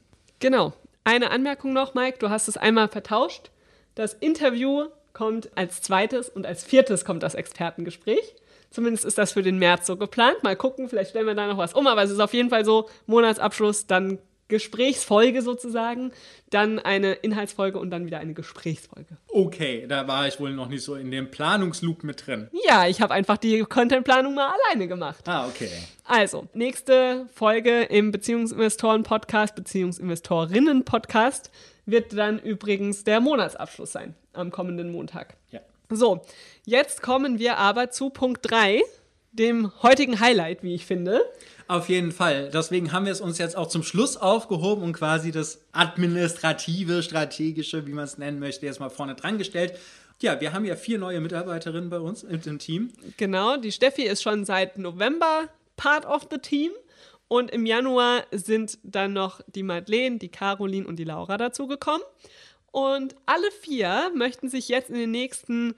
Genau. 0.41 0.73
Eine 1.05 1.31
Anmerkung 1.31 1.73
noch, 1.73 1.94
Mike, 1.94 2.19
du 2.19 2.31
hast 2.31 2.49
es 2.49 2.56
einmal 2.56 2.88
vertauscht. 2.88 3.50
Das 3.94 4.14
Interview 4.14 4.87
kommt 5.12 5.50
als 5.55 5.82
zweites 5.82 6.29
und 6.29 6.46
als 6.46 6.64
viertes 6.64 7.05
kommt 7.05 7.23
das 7.23 7.37
Expertengespräch. 7.37 8.35
Zumindest 8.74 9.04
ist 9.04 9.18
das 9.18 9.30
für 9.30 9.44
den 9.44 9.58
März 9.58 9.86
so 9.86 9.96
geplant. 9.96 10.42
Mal 10.42 10.56
gucken, 10.56 10.88
vielleicht 10.88 11.10
stellen 11.10 11.28
wir 11.28 11.36
da 11.36 11.46
noch 11.46 11.58
was 11.58 11.74
um, 11.74 11.86
aber 11.86 12.02
es 12.02 12.10
ist 12.10 12.18
auf 12.18 12.34
jeden 12.34 12.50
Fall 12.50 12.64
so, 12.64 12.88
Monatsabschluss, 13.06 13.86
dann 13.86 14.18
Gesprächsfolge 14.48 15.42
sozusagen, 15.42 16.10
dann 16.50 16.80
eine 16.80 17.12
Inhaltsfolge 17.12 17.78
und 17.78 17.90
dann 17.90 18.04
wieder 18.04 18.18
eine 18.18 18.34
Gesprächsfolge. 18.34 19.16
Okay, 19.28 19.86
da 19.88 20.08
war 20.08 20.26
ich 20.26 20.40
wohl 20.40 20.52
noch 20.52 20.68
nicht 20.68 20.82
so 20.82 20.96
in 20.96 21.12
dem 21.12 21.30
Planungsloop 21.30 22.02
mit 22.02 22.26
drin. 22.26 22.48
Ja, 22.66 22.88
ich 22.88 23.00
habe 23.00 23.14
einfach 23.14 23.36
die 23.36 23.60
Contentplanung 23.60 24.34
mal 24.34 24.52
alleine 24.52 24.88
gemacht. 24.88 25.28
Ah, 25.28 25.46
okay. 25.46 25.70
Also, 26.02 26.48
nächste 26.52 27.26
Folge 27.32 27.84
im 27.84 28.10
Beziehungsinvestoren-Podcast, 28.10 29.54
Beziehungsinvestorinnen-Podcast 29.54 31.52
wird 31.86 32.12
dann 32.12 32.40
übrigens 32.40 33.04
der 33.04 33.20
Monatsabschluss 33.20 33.92
sein, 33.92 34.16
am 34.32 34.50
kommenden 34.50 34.90
Montag. 34.90 35.36
Ja. 35.52 35.60
So, 35.90 36.22
jetzt 36.64 37.02
kommen 37.02 37.38
wir 37.38 37.58
aber 37.58 37.90
zu 37.90 38.10
Punkt 38.10 38.40
3, 38.50 38.82
dem 39.32 39.70
heutigen 39.82 40.20
Highlight, 40.20 40.62
wie 40.62 40.75
ich 40.75 40.86
finde. 40.86 41.20
Auf 41.66 41.88
jeden 41.88 42.12
Fall. 42.12 42.50
Deswegen 42.52 42.92
haben 42.92 43.06
wir 43.06 43.12
es 43.12 43.20
uns 43.20 43.38
jetzt 43.38 43.56
auch 43.56 43.69
zum 43.69 43.82
Schluss 43.82 44.16
aufgehoben 44.16 44.82
und 44.82 44.92
quasi 44.92 45.31
das 45.31 45.60
administrative, 45.72 47.02
strategische, 47.02 47.86
wie 47.86 47.92
man 47.92 48.04
es 48.04 48.19
nennen 48.19 48.38
möchte, 48.38 48.66
jetzt 48.66 48.81
mal 48.81 48.90
vorne 48.90 49.14
dran 49.14 49.38
gestellt. 49.38 49.78
Ja, 50.20 50.40
wir 50.40 50.52
haben 50.52 50.64
ja 50.64 50.76
vier 50.76 50.98
neue 50.98 51.20
Mitarbeiterinnen 51.20 51.90
bei 51.90 51.98
uns 51.98 52.22
im 52.22 52.58
Team. 52.58 52.90
Genau, 53.16 53.56
die 53.56 53.72
Steffi 53.72 54.02
ist 54.02 54.22
schon 54.22 54.44
seit 54.44 54.78
November 54.78 55.48
Part 55.76 56.06
of 56.06 56.28
the 56.31 56.38
Team. 56.38 56.70
Und 57.28 57.50
im 57.50 57.66
Januar 57.66 58.25
sind 58.31 58.78
dann 58.82 59.12
noch 59.14 59.40
die 59.46 59.62
Madeleine, 59.62 60.19
die 60.19 60.28
Caroline 60.28 60.86
und 60.86 60.96
die 60.96 61.04
Laura 61.04 61.36
dazugekommen. 61.36 62.02
Und 62.74 63.14
alle 63.24 63.52
vier 63.52 64.10
möchten 64.16 64.48
sich 64.48 64.68
jetzt 64.68 64.90
in 64.90 64.96
den 64.96 65.12
nächsten 65.12 65.76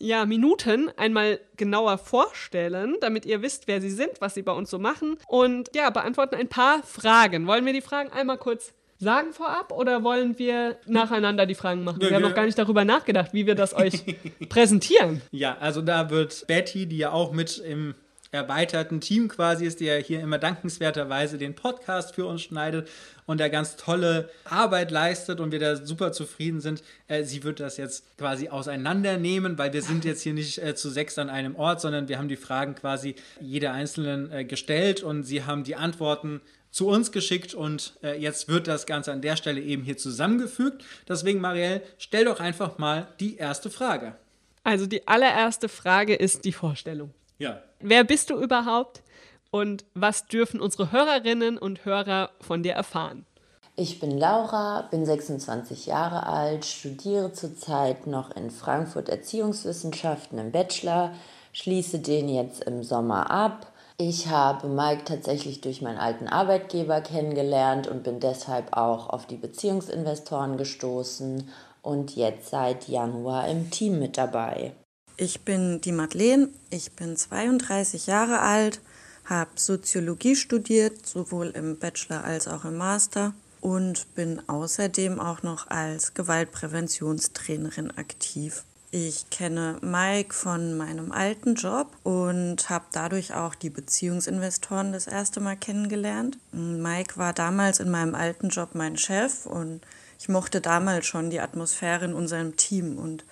ja, 0.00 0.26
Minuten 0.26 0.90
einmal 0.96 1.38
genauer 1.56 1.98
vorstellen, 1.98 2.96
damit 3.00 3.24
ihr 3.26 3.42
wisst, 3.42 3.68
wer 3.68 3.80
sie 3.80 3.90
sind, 3.90 4.10
was 4.18 4.34
sie 4.34 4.42
bei 4.42 4.50
uns 4.50 4.68
so 4.68 4.80
machen 4.80 5.18
und 5.28 5.70
ja, 5.72 5.88
beantworten 5.90 6.34
ein 6.34 6.48
paar 6.48 6.82
Fragen. 6.82 7.46
Wollen 7.46 7.64
wir 7.64 7.72
die 7.72 7.80
Fragen 7.80 8.10
einmal 8.10 8.38
kurz 8.38 8.74
sagen 8.98 9.32
vorab 9.32 9.70
oder 9.70 10.02
wollen 10.02 10.36
wir 10.36 10.78
nacheinander 10.84 11.46
die 11.46 11.54
Fragen 11.54 11.84
machen? 11.84 12.00
Wir 12.00 12.12
haben 12.12 12.22
noch 12.22 12.34
gar 12.34 12.46
nicht 12.46 12.58
darüber 12.58 12.84
nachgedacht, 12.84 13.32
wie 13.32 13.46
wir 13.46 13.54
das 13.54 13.72
euch 13.72 14.02
präsentieren. 14.48 15.22
Ja, 15.30 15.58
also 15.60 15.80
da 15.80 16.10
wird 16.10 16.44
Betty, 16.48 16.86
die 16.86 16.98
ja 16.98 17.12
auch 17.12 17.30
mit 17.30 17.58
im 17.58 17.94
erweiterten 18.32 19.00
Team 19.00 19.28
quasi 19.28 19.66
ist, 19.66 19.80
der 19.80 20.00
hier 20.00 20.20
immer 20.20 20.38
dankenswerterweise 20.38 21.36
den 21.36 21.54
Podcast 21.54 22.14
für 22.14 22.26
uns 22.26 22.42
schneidet 22.42 22.88
und 23.26 23.38
da 23.38 23.48
ganz 23.48 23.76
tolle 23.76 24.30
Arbeit 24.44 24.90
leistet 24.90 25.38
und 25.38 25.52
wir 25.52 25.60
da 25.60 25.76
super 25.76 26.12
zufrieden 26.12 26.60
sind. 26.60 26.82
Äh, 27.08 27.24
sie 27.24 27.44
wird 27.44 27.60
das 27.60 27.76
jetzt 27.76 28.16
quasi 28.16 28.48
auseinandernehmen, 28.48 29.58
weil 29.58 29.72
wir 29.74 29.82
sind 29.82 30.06
jetzt 30.06 30.22
hier 30.22 30.32
nicht 30.32 30.58
äh, 30.58 30.74
zu 30.74 30.88
sechs 30.88 31.18
an 31.18 31.28
einem 31.28 31.54
Ort, 31.56 31.82
sondern 31.82 32.08
wir 32.08 32.18
haben 32.18 32.28
die 32.28 32.36
Fragen 32.36 32.74
quasi 32.74 33.14
jeder 33.38 33.74
einzelnen 33.74 34.32
äh, 34.32 34.44
gestellt 34.44 35.02
und 35.02 35.24
sie 35.24 35.44
haben 35.44 35.62
die 35.62 35.76
Antworten 35.76 36.40
zu 36.70 36.88
uns 36.88 37.12
geschickt 37.12 37.52
und 37.52 37.98
äh, 38.02 38.18
jetzt 38.18 38.48
wird 38.48 38.66
das 38.66 38.86
Ganze 38.86 39.12
an 39.12 39.20
der 39.20 39.36
Stelle 39.36 39.60
eben 39.60 39.82
hier 39.82 39.98
zusammengefügt. 39.98 40.82
Deswegen, 41.06 41.38
Marielle, 41.38 41.82
stell 41.98 42.24
doch 42.24 42.40
einfach 42.40 42.78
mal 42.78 43.08
die 43.20 43.36
erste 43.36 43.68
Frage. 43.68 44.16
Also 44.64 44.86
die 44.86 45.06
allererste 45.06 45.68
Frage 45.68 46.14
ist 46.14 46.46
die 46.46 46.52
Vorstellung. 46.52 47.12
Ja. 47.38 47.62
Wer 47.84 48.04
bist 48.04 48.30
du 48.30 48.36
überhaupt 48.36 49.02
und 49.50 49.84
was 49.94 50.28
dürfen 50.28 50.60
unsere 50.60 50.92
Hörerinnen 50.92 51.58
und 51.58 51.84
Hörer 51.84 52.30
von 52.40 52.62
dir 52.62 52.74
erfahren? 52.74 53.26
Ich 53.74 53.98
bin 53.98 54.16
Laura, 54.16 54.82
bin 54.90 55.04
26 55.04 55.86
Jahre 55.86 56.26
alt, 56.26 56.64
studiere 56.64 57.32
zurzeit 57.32 58.06
noch 58.06 58.30
in 58.36 58.50
Frankfurt 58.50 59.08
Erziehungswissenschaften 59.08 60.38
im 60.38 60.52
Bachelor, 60.52 61.12
schließe 61.52 61.98
den 61.98 62.28
jetzt 62.28 62.62
im 62.62 62.84
Sommer 62.84 63.30
ab. 63.32 63.72
Ich 63.98 64.28
habe 64.28 64.68
Mike 64.68 65.02
tatsächlich 65.04 65.60
durch 65.60 65.82
meinen 65.82 65.98
alten 65.98 66.28
Arbeitgeber 66.28 67.00
kennengelernt 67.00 67.88
und 67.88 68.04
bin 68.04 68.20
deshalb 68.20 68.76
auch 68.76 69.08
auf 69.08 69.26
die 69.26 69.36
Beziehungsinvestoren 69.36 70.56
gestoßen 70.56 71.50
und 71.82 72.14
jetzt 72.14 72.50
seit 72.50 72.86
Januar 72.86 73.48
im 73.48 73.70
Team 73.70 73.98
mit 73.98 74.18
dabei. 74.18 74.72
Ich 75.16 75.42
bin 75.42 75.80
die 75.80 75.92
Madeleine, 75.92 76.48
ich 76.70 76.92
bin 76.92 77.16
32 77.16 78.06
Jahre 78.06 78.40
alt, 78.40 78.80
habe 79.24 79.50
Soziologie 79.56 80.36
studiert, 80.36 81.06
sowohl 81.06 81.48
im 81.48 81.78
Bachelor 81.78 82.24
als 82.24 82.48
auch 82.48 82.64
im 82.64 82.76
Master 82.76 83.34
und 83.60 84.14
bin 84.14 84.42
außerdem 84.48 85.20
auch 85.20 85.42
noch 85.42 85.68
als 85.68 86.14
Gewaltpräventionstrainerin 86.14 87.90
aktiv. 87.96 88.64
Ich 88.90 89.30
kenne 89.30 89.78
Mike 89.80 90.34
von 90.34 90.76
meinem 90.76 91.12
alten 91.12 91.54
Job 91.54 91.96
und 92.02 92.68
habe 92.68 92.84
dadurch 92.92 93.32
auch 93.32 93.54
die 93.54 93.70
Beziehungsinvestoren 93.70 94.92
das 94.92 95.06
erste 95.06 95.40
Mal 95.40 95.56
kennengelernt. 95.56 96.36
Mike 96.52 97.16
war 97.16 97.32
damals 97.32 97.80
in 97.80 97.90
meinem 97.90 98.14
alten 98.14 98.50
Job 98.50 98.70
mein 98.74 98.98
Chef 98.98 99.46
und 99.46 99.80
ich 100.18 100.28
mochte 100.28 100.60
damals 100.60 101.06
schon 101.06 101.30
die 101.30 101.40
Atmosphäre 101.40 102.04
in 102.04 102.12
unserem 102.12 102.56
Team 102.56 102.98
und 102.98 103.24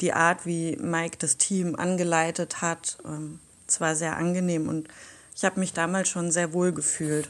die 0.00 0.12
Art, 0.12 0.46
wie 0.46 0.76
Mike 0.76 1.16
das 1.18 1.36
Team 1.36 1.76
angeleitet 1.76 2.62
hat. 2.62 2.98
Ähm, 3.04 3.40
es 3.66 3.80
war 3.80 3.94
sehr 3.94 4.16
angenehm 4.16 4.68
und 4.68 4.88
ich 5.34 5.44
habe 5.44 5.60
mich 5.60 5.72
damals 5.72 6.08
schon 6.08 6.30
sehr 6.30 6.52
wohl 6.52 6.72
gefühlt. 6.72 7.28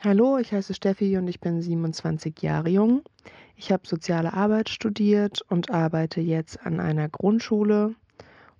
Hallo, 0.00 0.38
ich 0.38 0.52
heiße 0.52 0.74
Steffi 0.74 1.16
und 1.16 1.26
ich 1.28 1.40
bin 1.40 1.62
27 1.62 2.40
Jahre 2.42 2.68
jung. 2.68 3.02
Ich 3.56 3.72
habe 3.72 3.86
soziale 3.86 4.34
Arbeit 4.34 4.68
studiert 4.68 5.42
und 5.48 5.70
arbeite 5.70 6.20
jetzt 6.20 6.60
an 6.66 6.80
einer 6.80 7.08
Grundschule 7.08 7.94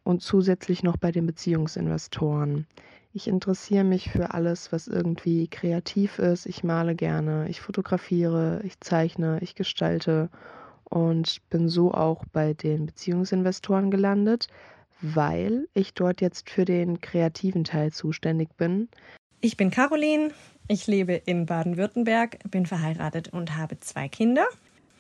und 0.03 0.23
zusätzlich 0.23 0.83
noch 0.83 0.97
bei 0.97 1.13
den 1.13 1.27
Beziehungsinvestoren. 1.27 2.67
Ich 3.13 3.29
interessiere 3.29 3.85
mich 3.85 4.11
für 4.11 4.35
alles, 4.35 4.73
was 4.73 4.89
irgendwie 4.89 5.49
kreativ 5.49 6.19
ist. 6.19 6.47
Ich 6.47 6.65
male 6.65 6.95
gerne, 6.95 7.49
ich 7.49 7.61
fotografiere, 7.61 8.61
ich 8.63 8.81
zeichne, 8.81 9.39
ich 9.41 9.55
gestalte 9.55 10.31
und 10.91 11.41
bin 11.51 11.69
so 11.69 11.93
auch 11.93 12.25
bei 12.33 12.55
den 12.55 12.87
Beziehungsinvestoren 12.87 13.91
gelandet, 13.91 14.49
weil 15.01 15.69
ich 15.75 15.95
dort 15.95 16.21
jetzt 16.21 16.49
für 16.49 16.65
den 16.65 17.01
kreativen 17.01 17.65
Teil 17.65 17.93
zuständig 17.93 18.57
bin. 18.57 18.89
Ich 19.41 19.57
bin 19.57 19.71
Caroline, 19.71 20.31
ich 20.69 20.87
lebe 20.87 21.13
in 21.13 21.47
Baden-Württemberg, 21.47 22.39
bin 22.51 22.67
verheiratet 22.67 23.33
und 23.33 23.57
habe 23.57 23.79
zwei 23.81 24.09
Kinder. 24.09 24.47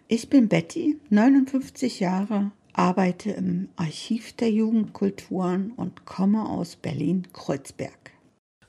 Ich 0.08 0.28
bin 0.28 0.48
Betty, 0.48 1.00
59 1.10 1.98
Jahre, 2.00 2.52
arbeite 2.72 3.30
im 3.30 3.68
Archiv 3.76 4.34
der 4.34 4.50
Jugendkulturen 4.50 5.72
und 5.72 6.04
komme 6.04 6.48
aus 6.48 6.76
Berlin-Kreuzberg. 6.76 8.12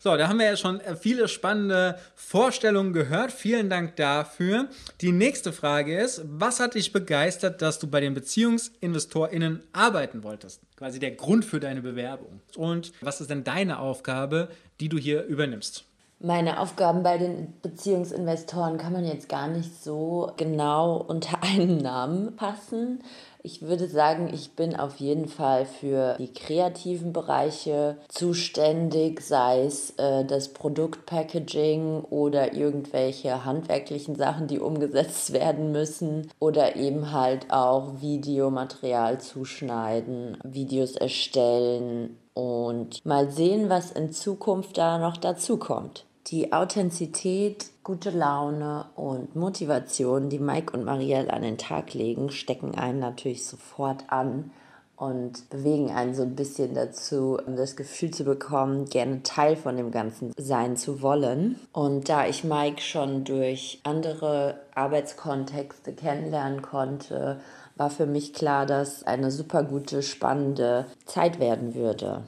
So, 0.08 0.16
da 0.16 0.30
haben 0.30 0.40
wir 0.40 0.46
ja 0.46 0.56
schon 0.56 0.80
viele 1.02 1.28
spannende 1.28 2.00
Vorstellungen 2.16 2.94
gehört. 2.94 3.30
Vielen 3.30 3.70
Dank 3.70 3.98
dafür. 3.98 4.70
Die 5.02 5.12
nächste 5.12 5.52
Frage 5.52 6.00
ist, 6.00 6.22
was 6.24 6.62
hat 6.62 6.76
dich 6.76 6.94
begeistert, 6.94 7.62
dass 7.62 7.78
du 7.78 7.88
bei 7.88 8.00
den 8.00 8.14
BeziehungsinvestorInnen 8.14 9.64
arbeiten 9.74 10.24
wolltest? 10.24 10.62
Quasi 10.78 11.00
der 11.00 11.12
Grund 11.12 11.44
für 11.44 11.60
deine 11.60 11.82
Bewerbung. 11.82 12.40
Und 12.56 12.94
was 13.02 13.20
ist 13.20 13.30
denn 13.30 13.44
deine 13.44 13.80
Aufgabe, 13.80 14.48
die 14.80 14.88
du 14.88 14.98
hier 14.98 15.26
übernimmst? 15.26 15.84
Meine 16.20 16.60
Aufgaben 16.60 17.04
bei 17.04 17.20
den 17.20 17.54
Beziehungsinvestoren 17.62 18.80
kann 18.80 18.92
man 18.92 19.06
jetzt 19.06 19.30
gar 19.30 19.48
nicht 19.48 19.84
so 19.84 20.32
genau 20.36 20.98
unter 20.98 21.44
einen 21.44 21.78
Namen 21.78 22.36
passen. 22.36 23.04
Ich 23.44 23.62
würde 23.62 23.88
sagen, 23.88 24.28
ich 24.34 24.56
bin 24.56 24.76
auf 24.76 24.96
jeden 24.96 25.28
Fall 25.28 25.68
für 25.68 26.16
die 26.18 26.34
kreativen 26.34 27.14
Bereiche 27.14 27.98
zuständig, 28.08 29.22
sei 29.22 29.64
es 29.64 29.92
äh, 29.92 30.26
das 30.26 30.50
Produktpackaging 30.50 32.02
oder 32.02 32.56
irgendwelche 32.56 33.46
handwerklichen 33.46 34.16
Sachen, 34.16 34.48
die 34.48 34.60
umgesetzt 34.60 35.34
werden 35.34 35.72
müssen 35.72 36.32
oder 36.40 36.76
eben 36.76 37.12
halt 37.12 37.52
auch 37.54 38.02
Videomaterial 38.02 39.22
zuschneiden, 39.22 40.40
Videos 40.44 40.96
erstellen 40.96 42.18
und 42.34 43.06
mal 43.06 43.30
sehen, 43.30 43.70
was 43.70 43.92
in 43.92 44.12
Zukunft 44.12 44.80
da 44.80 44.98
noch 44.98 45.18
dazu 45.18 45.58
kommt. 45.58 46.07
Die 46.30 46.52
Authentizität, 46.52 47.68
gute 47.86 48.10
Laune 48.10 48.88
und 48.98 49.38
Motivation, 49.38 50.28
die 50.28 50.40
Mike 50.40 50.76
und 50.76 50.84
Marielle 50.84 51.32
an 51.32 51.42
den 51.42 51.58
Tag 51.58 51.94
legen, 51.94 52.32
stecken 52.32 52.76
einen 52.76 53.00
natürlich 53.00 53.46
sofort 53.46 54.04
an 54.10 54.52
und 54.98 55.50
bewegen 55.50 55.90
einen 55.90 56.14
so 56.14 56.24
ein 56.24 56.36
bisschen 56.36 56.74
dazu, 56.74 57.40
das 57.56 57.78
Gefühl 57.78 58.12
zu 58.12 58.26
bekommen, 58.26 58.90
gerne 58.90 59.24
Teil 59.24 59.56
von 59.56 59.78
dem 59.78 59.90
Ganzen 59.90 60.34
sein 60.36 60.76
zu 60.76 61.02
wollen. 61.02 61.58
Und 61.72 62.10
da 62.10 62.28
ich 62.28 62.44
Mike 62.44 62.82
schon 62.82 63.24
durch 63.24 63.80
andere 63.84 64.60
Arbeitskontexte 64.76 65.94
kennenlernen 65.94 66.62
konnte, 66.62 67.40
war 67.78 67.90
für 67.90 68.06
mich 68.06 68.34
klar, 68.34 68.66
dass 68.66 69.04
eine 69.04 69.32
super 69.32 69.64
gute, 69.64 70.04
spannende 70.04 70.88
Zeit 71.06 71.40
werden 71.40 71.74
würde. 71.74 72.24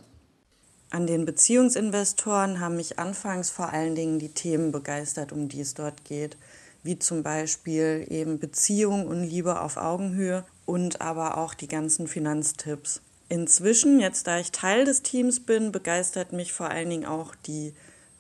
An 0.92 1.06
den 1.06 1.26
Beziehungsinvestoren 1.26 2.60
haben 2.60 2.76
mich 2.76 2.98
anfangs 2.98 3.52
vor 3.52 3.72
allen 3.72 3.94
Dingen 3.94 4.18
die 4.18 4.34
Themen 4.34 4.72
begeistert, 4.72 5.32
um 5.32 5.48
die 5.48 5.62
es 5.62 5.76
dort 5.76 6.04
geht, 6.04 6.36
wie 6.82 6.98
zum 6.98 7.22
Beispiel 7.22 8.08
eben 8.10 8.40
Beziehung 8.40 9.08
und 9.08 9.24
Liebe 9.24 9.62
auf 9.62 9.78
Augenhöhe 9.78 10.46
und 10.66 11.00
aber 11.00 11.38
auch 11.38 11.54
die 11.54 11.68
ganzen 11.68 12.08
Finanztipps. 12.08 13.02
Inzwischen, 13.28 14.00
jetzt 14.00 14.26
da 14.26 14.40
ich 14.40 14.52
Teil 14.52 14.86
des 14.86 15.04
Teams 15.04 15.40
bin, 15.40 15.72
begeistert 15.72 16.34
mich 16.34 16.54
vor 16.54 16.72
allen 16.72 16.90
Dingen 16.90 17.06
auch 17.06 17.36
die 17.36 17.74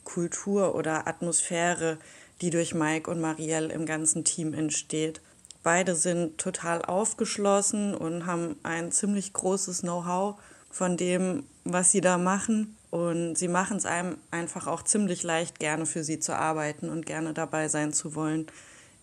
Kultur 0.03 0.75
oder 0.75 1.07
Atmosphäre, 1.07 1.97
die 2.41 2.51
durch 2.51 2.75
Mike 2.75 3.09
und 3.09 3.19
Marielle 3.19 3.73
im 3.73 3.87
ganzen 3.87 4.23
Team 4.23 4.53
entsteht. 4.53 5.21
Beide 5.63 5.95
sind 5.95 6.37
total 6.37 6.83
aufgeschlossen 6.83 7.95
und 7.95 8.27
haben 8.27 8.55
ein 8.61 8.91
ziemlich 8.91 9.33
großes 9.33 9.81
Know-how 9.81 10.35
von 10.69 10.95
dem, 10.95 11.43
was 11.73 11.91
sie 11.91 12.01
da 12.01 12.17
machen. 12.17 12.75
Und 12.91 13.35
sie 13.35 13.47
machen 13.47 13.77
es 13.77 13.85
einem 13.85 14.17
einfach 14.31 14.65
auch 14.65 14.83
ziemlich 14.83 15.23
leicht, 15.23 15.59
gerne 15.59 15.85
für 15.85 16.03
sie 16.03 16.19
zu 16.19 16.35
arbeiten 16.35 16.89
und 16.89 17.05
gerne 17.05 17.33
dabei 17.33 17.67
sein 17.67 17.93
zu 17.93 18.15
wollen. 18.15 18.47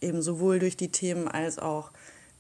Eben 0.00 0.23
sowohl 0.23 0.58
durch 0.58 0.76
die 0.76 0.90
Themen 0.90 1.28
als 1.28 1.58
auch 1.58 1.90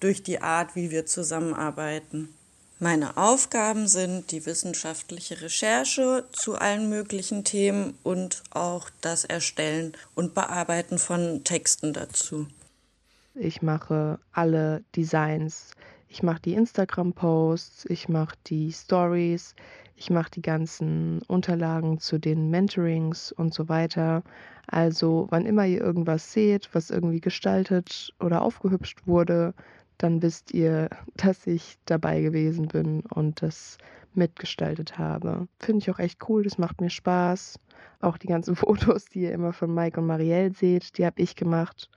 durch 0.00 0.22
die 0.22 0.42
Art, 0.42 0.74
wie 0.74 0.90
wir 0.90 1.06
zusammenarbeiten. 1.06 2.34
Meine 2.78 3.16
Aufgaben 3.16 3.88
sind 3.88 4.32
die 4.32 4.44
wissenschaftliche 4.44 5.40
Recherche 5.40 6.24
zu 6.32 6.56
allen 6.56 6.90
möglichen 6.90 7.44
Themen 7.44 7.96
und 8.02 8.42
auch 8.50 8.90
das 9.00 9.24
Erstellen 9.24 9.92
und 10.14 10.34
Bearbeiten 10.34 10.98
von 10.98 11.42
Texten 11.44 11.94
dazu. 11.94 12.48
Ich 13.34 13.62
mache 13.62 14.18
alle 14.32 14.84
Designs 14.94 15.70
ich 16.16 16.22
mache 16.22 16.40
die 16.40 16.54
Instagram-Posts, 16.54 17.86
ich 17.90 18.08
mache 18.08 18.36
die 18.46 18.72
Stories, 18.72 19.54
ich 19.96 20.10
mache 20.10 20.30
die 20.30 20.42
ganzen 20.42 21.22
Unterlagen 21.26 21.98
zu 21.98 22.18
den 22.18 22.50
Mentorings 22.50 23.32
und 23.32 23.54
so 23.54 23.68
weiter. 23.68 24.22
Also 24.66 25.26
wann 25.30 25.46
immer 25.46 25.66
ihr 25.66 25.80
irgendwas 25.80 26.32
seht, 26.32 26.68
was 26.74 26.90
irgendwie 26.90 27.20
gestaltet 27.20 28.12
oder 28.20 28.42
aufgehübscht 28.42 29.06
wurde, 29.06 29.54
dann 29.98 30.22
wisst 30.22 30.52
ihr, 30.52 30.90
dass 31.16 31.46
ich 31.46 31.78
dabei 31.86 32.20
gewesen 32.20 32.68
bin 32.68 33.00
und 33.00 33.42
das 33.42 33.78
mitgestaltet 34.14 34.98
habe. 34.98 35.48
Finde 35.58 35.78
ich 35.78 35.90
auch 35.90 35.98
echt 35.98 36.28
cool, 36.28 36.42
das 36.42 36.58
macht 36.58 36.80
mir 36.80 36.90
Spaß. 36.90 37.58
Auch 38.00 38.18
die 38.18 38.28
ganzen 38.28 38.56
Fotos, 38.56 39.06
die 39.06 39.22
ihr 39.22 39.32
immer 39.32 39.52
von 39.52 39.74
Mike 39.74 40.00
und 40.00 40.06
Marielle 40.06 40.52
seht, 40.52 40.98
die 40.98 41.06
habe 41.06 41.22
ich 41.22 41.36
gemacht. 41.36 41.90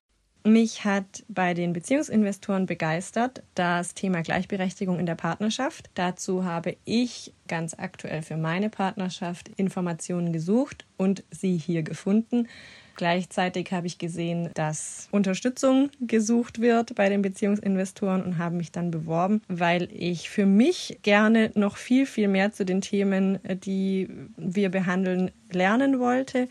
Mich 0.46 0.86
hat 0.86 1.26
bei 1.28 1.54
den 1.54 1.74
Beziehungsinvestoren 1.74 2.66
begeistert 2.66 3.44
das 3.56 3.94
Thema 3.94 4.22
Gleichberechtigung 4.22 4.98
in 4.98 5.06
der 5.06 5.16
Partnerschaft. 5.16 5.90
Dazu 5.96 6.46
habe 6.46 6.78
ich 6.86 7.34
ganz 7.48 7.76
aktuell 7.78 8.22
für 8.22 8.38
meine 8.38 8.70
Partnerschaft 8.70 9.50
Informationen 9.58 10.32
gesucht 10.32 10.86
und 10.96 11.24
sie 11.30 11.58
hier 11.58 11.84
gefunden. 11.84 12.48
Gleichzeitig 12.96 13.72
habe 13.72 13.88
ich 13.88 13.98
gesehen, 13.98 14.50
dass 14.54 15.10
Unterstützung 15.12 15.90
gesucht 16.00 16.62
wird 16.62 16.96
bei 16.96 17.10
den 17.10 17.22
Beziehungsinvestoren 17.22 18.24
und 18.24 18.38
habe 18.38 18.56
mich 18.56 18.72
dann 18.72 18.92
beworben, 18.92 19.42
weil 19.50 19.90
ich 19.92 20.30
für 20.30 20.46
mich 20.46 21.00
gerne 21.02 21.52
noch 21.56 21.76
viel, 21.76 22.06
viel 22.06 22.30
mehr 22.30 22.52
zu 22.52 22.66
den 22.66 22.82
Themen, 22.82 23.40
die 23.44 24.10
wir 24.38 24.70
behandeln, 24.70 25.32
lernen 25.52 26.00
wollte 26.00 26.48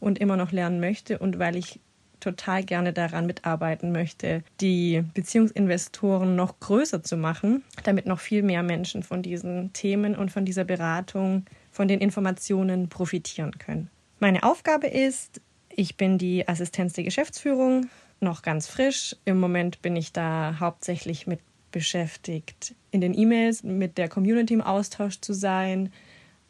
und 0.00 0.18
immer 0.18 0.36
noch 0.36 0.52
lernen 0.52 0.80
möchte 0.80 1.18
und 1.18 1.38
weil 1.38 1.56
ich 1.56 1.80
total 2.22 2.64
gerne 2.64 2.92
daran 2.92 3.26
mitarbeiten 3.26 3.92
möchte, 3.92 4.42
die 4.60 5.04
Beziehungsinvestoren 5.14 6.36
noch 6.36 6.60
größer 6.60 7.02
zu 7.02 7.16
machen, 7.16 7.62
damit 7.84 8.06
noch 8.06 8.20
viel 8.20 8.42
mehr 8.42 8.62
Menschen 8.62 9.02
von 9.02 9.22
diesen 9.22 9.72
Themen 9.72 10.16
und 10.16 10.30
von 10.30 10.44
dieser 10.44 10.64
Beratung, 10.64 11.44
von 11.70 11.88
den 11.88 12.00
Informationen 12.00 12.88
profitieren 12.88 13.58
können. 13.58 13.90
Meine 14.20 14.44
Aufgabe 14.44 14.86
ist, 14.86 15.40
ich 15.68 15.96
bin 15.96 16.18
die 16.18 16.46
Assistenz 16.46 16.92
der 16.92 17.04
Geschäftsführung, 17.04 17.88
noch 18.20 18.42
ganz 18.42 18.68
frisch. 18.68 19.16
Im 19.24 19.40
Moment 19.40 19.82
bin 19.82 19.96
ich 19.96 20.12
da 20.12 20.56
hauptsächlich 20.60 21.26
mit 21.26 21.40
beschäftigt, 21.72 22.74
in 22.90 23.00
den 23.00 23.18
E-Mails 23.18 23.64
mit 23.64 23.98
der 23.98 24.08
Community 24.08 24.54
im 24.54 24.60
Austausch 24.60 25.20
zu 25.20 25.32
sein, 25.32 25.90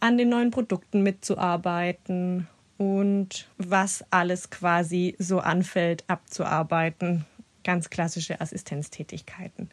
an 0.00 0.18
den 0.18 0.28
neuen 0.28 0.50
Produkten 0.50 1.02
mitzuarbeiten 1.04 2.48
und 2.82 3.48
was 3.58 4.04
alles 4.10 4.50
quasi 4.50 5.14
so 5.18 5.38
anfällt, 5.38 6.02
abzuarbeiten. 6.08 7.24
Ganz 7.62 7.90
klassische 7.90 8.40
Assistenztätigkeiten. 8.40 9.70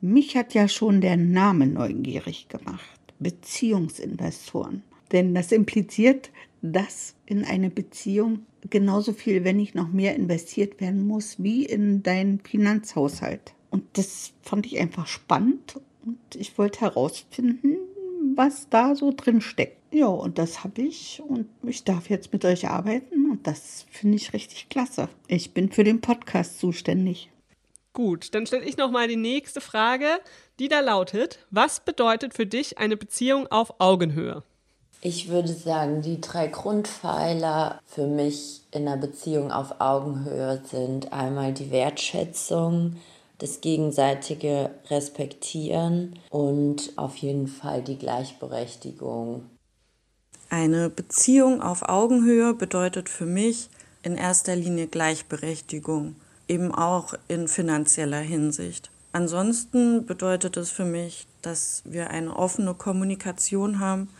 Mich 0.00 0.36
hat 0.36 0.54
ja 0.54 0.68
schon 0.68 1.00
der 1.00 1.16
Name 1.16 1.66
neugierig 1.66 2.48
gemacht. 2.48 3.00
Beziehungsinvestoren. 3.18 4.84
Denn 5.10 5.34
das 5.34 5.50
impliziert, 5.50 6.30
dass 6.62 7.16
in 7.26 7.44
eine 7.44 7.68
Beziehung 7.68 8.46
genauso 8.70 9.12
viel, 9.12 9.42
wenn 9.42 9.56
nicht 9.56 9.74
noch 9.74 9.88
mehr 9.88 10.14
investiert 10.14 10.80
werden 10.80 11.04
muss, 11.04 11.42
wie 11.42 11.64
in 11.64 12.04
deinen 12.04 12.38
Finanzhaushalt. 12.38 13.54
Und 13.70 13.82
das 13.94 14.34
fand 14.42 14.66
ich 14.66 14.78
einfach 14.78 15.08
spannend 15.08 15.80
und 16.06 16.18
ich 16.36 16.56
wollte 16.58 16.82
herausfinden, 16.82 17.76
was 18.36 18.68
da 18.68 18.94
so 18.94 19.12
drin 19.16 19.40
steckt. 19.40 19.81
Ja, 19.92 20.06
und 20.06 20.38
das 20.38 20.64
habe 20.64 20.80
ich 20.82 21.22
und 21.26 21.48
ich 21.62 21.84
darf 21.84 22.08
jetzt 22.08 22.32
mit 22.32 22.46
euch 22.46 22.66
arbeiten 22.68 23.30
und 23.30 23.46
das 23.46 23.84
finde 23.90 24.16
ich 24.16 24.32
richtig 24.32 24.70
klasse. 24.70 25.08
Ich 25.28 25.52
bin 25.52 25.70
für 25.70 25.84
den 25.84 26.00
Podcast 26.00 26.58
zuständig. 26.58 27.30
Gut, 27.92 28.34
dann 28.34 28.46
stelle 28.46 28.64
ich 28.64 28.78
noch 28.78 28.90
mal 28.90 29.06
die 29.06 29.16
nächste 29.16 29.60
Frage, 29.60 30.06
die 30.58 30.68
da 30.68 30.80
lautet: 30.80 31.40
Was 31.50 31.80
bedeutet 31.80 32.32
für 32.32 32.46
dich 32.46 32.78
eine 32.78 32.96
Beziehung 32.96 33.46
auf 33.48 33.80
Augenhöhe? 33.80 34.42
Ich 35.02 35.28
würde 35.28 35.52
sagen, 35.52 36.00
die 36.00 36.20
drei 36.20 36.46
Grundpfeiler 36.46 37.78
für 37.84 38.06
mich 38.06 38.62
in 38.70 38.88
einer 38.88 38.96
Beziehung 38.96 39.52
auf 39.52 39.80
Augenhöhe 39.80 40.62
sind 40.64 41.12
einmal 41.12 41.52
die 41.52 41.70
Wertschätzung, 41.70 42.96
das 43.38 43.60
gegenseitige 43.60 44.70
Respektieren 44.88 46.18
und 46.30 46.92
auf 46.96 47.16
jeden 47.16 47.48
Fall 47.48 47.82
die 47.82 47.98
Gleichberechtigung. 47.98 49.50
Eine 50.52 50.90
Beziehung 50.90 51.62
auf 51.62 51.88
Augenhöhe 51.88 52.52
bedeutet 52.52 53.08
für 53.08 53.24
mich 53.24 53.70
in 54.02 54.16
erster 54.16 54.54
Linie 54.54 54.86
Gleichberechtigung, 54.86 56.14
eben 56.46 56.74
auch 56.74 57.14
in 57.26 57.48
finanzieller 57.48 58.20
Hinsicht. 58.20 58.90
Ansonsten 59.12 60.04
bedeutet 60.04 60.58
es 60.58 60.70
für 60.70 60.84
mich, 60.84 61.26
dass 61.40 61.80
wir 61.86 62.10
eine 62.10 62.36
offene 62.36 62.74
Kommunikation 62.74 63.78
haben. 63.78 64.10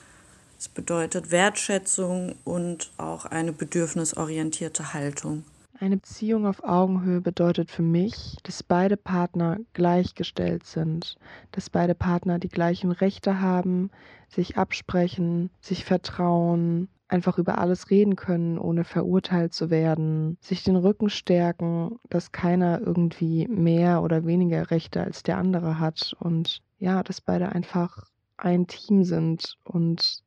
Es 0.58 0.70
bedeutet 0.70 1.32
Wertschätzung 1.32 2.34
und 2.44 2.90
auch 2.96 3.26
eine 3.26 3.52
bedürfnisorientierte 3.52 4.94
Haltung. 4.94 5.44
Eine 5.82 5.96
Beziehung 5.96 6.46
auf 6.46 6.62
Augenhöhe 6.62 7.20
bedeutet 7.20 7.68
für 7.68 7.82
mich, 7.82 8.36
dass 8.44 8.62
beide 8.62 8.96
Partner 8.96 9.58
gleichgestellt 9.72 10.64
sind, 10.64 11.16
dass 11.50 11.70
beide 11.70 11.96
Partner 11.96 12.38
die 12.38 12.50
gleichen 12.50 12.92
Rechte 12.92 13.40
haben, 13.40 13.90
sich 14.28 14.56
absprechen, 14.56 15.50
sich 15.60 15.84
vertrauen, 15.84 16.86
einfach 17.08 17.36
über 17.36 17.58
alles 17.58 17.90
reden 17.90 18.14
können, 18.14 18.58
ohne 18.60 18.84
verurteilt 18.84 19.54
zu 19.54 19.70
werden, 19.70 20.38
sich 20.40 20.62
den 20.62 20.76
Rücken 20.76 21.10
stärken, 21.10 21.98
dass 22.08 22.30
keiner 22.30 22.80
irgendwie 22.80 23.48
mehr 23.48 24.04
oder 24.04 24.24
weniger 24.24 24.70
Rechte 24.70 25.02
als 25.02 25.24
der 25.24 25.36
andere 25.36 25.80
hat 25.80 26.14
und 26.20 26.62
ja, 26.78 27.02
dass 27.02 27.20
beide 27.20 27.48
einfach 27.48 28.04
ein 28.36 28.68
Team 28.68 29.02
sind 29.02 29.56
und 29.64 30.22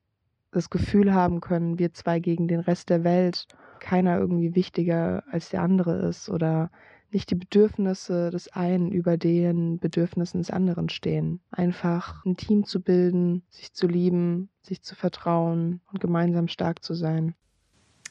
das 0.52 0.70
Gefühl 0.70 1.14
haben 1.14 1.40
können, 1.40 1.80
wir 1.80 1.94
zwei 1.94 2.20
gegen 2.20 2.50
den 2.50 2.60
Rest 2.60 2.90
der 2.90 3.06
Welt 3.06 3.48
keiner 3.86 4.18
irgendwie 4.18 4.56
wichtiger 4.56 5.24
als 5.30 5.50
der 5.50 5.62
andere 5.62 6.08
ist 6.08 6.28
oder 6.28 6.72
nicht 7.12 7.30
die 7.30 7.36
Bedürfnisse 7.36 8.32
des 8.32 8.52
einen 8.52 8.92
über 8.92 9.16
den 9.16 9.78
Bedürfnissen 9.78 10.40
des 10.40 10.50
anderen 10.50 10.90
stehen. 10.90 11.40
Einfach 11.52 12.26
ein 12.26 12.36
Team 12.36 12.66
zu 12.66 12.82
bilden, 12.82 13.44
sich 13.52 13.74
zu 13.74 13.86
lieben, 13.86 14.50
sich 14.64 14.82
zu 14.82 14.96
vertrauen 14.96 15.82
und 15.92 16.00
gemeinsam 16.00 16.48
stark 16.48 16.84
zu 16.84 16.96
sein. 16.96 17.36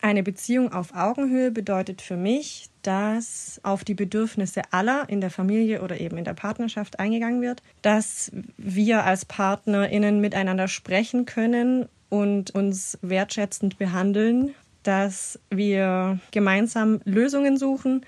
Eine 0.00 0.22
Beziehung 0.22 0.72
auf 0.72 0.94
Augenhöhe 0.94 1.50
bedeutet 1.50 2.02
für 2.02 2.16
mich, 2.16 2.70
dass 2.82 3.60
auf 3.64 3.82
die 3.82 3.94
Bedürfnisse 3.94 4.62
aller 4.70 5.08
in 5.08 5.20
der 5.20 5.30
Familie 5.30 5.82
oder 5.82 5.98
eben 5.98 6.18
in 6.18 6.24
der 6.24 6.34
Partnerschaft 6.34 7.00
eingegangen 7.00 7.42
wird, 7.42 7.62
dass 7.82 8.30
wir 8.56 9.04
als 9.04 9.24
PartnerInnen 9.24 10.20
miteinander 10.20 10.68
sprechen 10.68 11.24
können 11.24 11.88
und 12.10 12.54
uns 12.54 12.96
wertschätzend 13.02 13.78
behandeln 13.78 14.54
dass 14.84 15.40
wir 15.50 16.20
gemeinsam 16.30 17.00
Lösungen 17.04 17.56
suchen, 17.56 18.04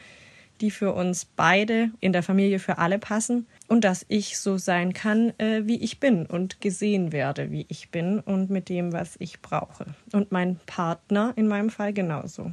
die 0.61 0.71
für 0.71 0.95
uns 0.95 1.25
beide 1.25 1.91
in 2.01 2.13
der 2.13 2.23
Familie 2.23 2.59
für 2.59 2.79
alle 2.79 2.99
passen 2.99 3.47
und 3.69 3.85
dass 3.85 4.07
ich 4.09 4.39
so 4.39 4.57
sein 4.57 4.93
kann, 4.93 5.39
äh, 5.39 5.67
wie 5.67 5.83
ich 5.83 6.01
bin 6.01 6.27
und 6.27 6.61
gesehen 6.61 7.13
werde, 7.13 7.51
wie 7.51 7.67
ich 7.69 7.91
bin 7.91 8.21
und 8.21 8.51
mit 8.51 8.69
dem, 8.69 8.93
was 8.93 9.17
ich 9.19 9.41
brauche. 9.43 9.87
Und 10.13 10.33
mein 10.33 10.59
Partner 10.67 11.33
in 11.37 11.49
meinem 11.49 11.71
Fall 11.71 11.93
genauso. 11.93 12.53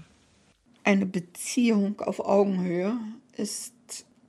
Eine 0.84 1.06
Beziehung 1.06 2.02
auf 2.02 2.20
Augenhöhe 2.20 2.98
ist 3.38 3.74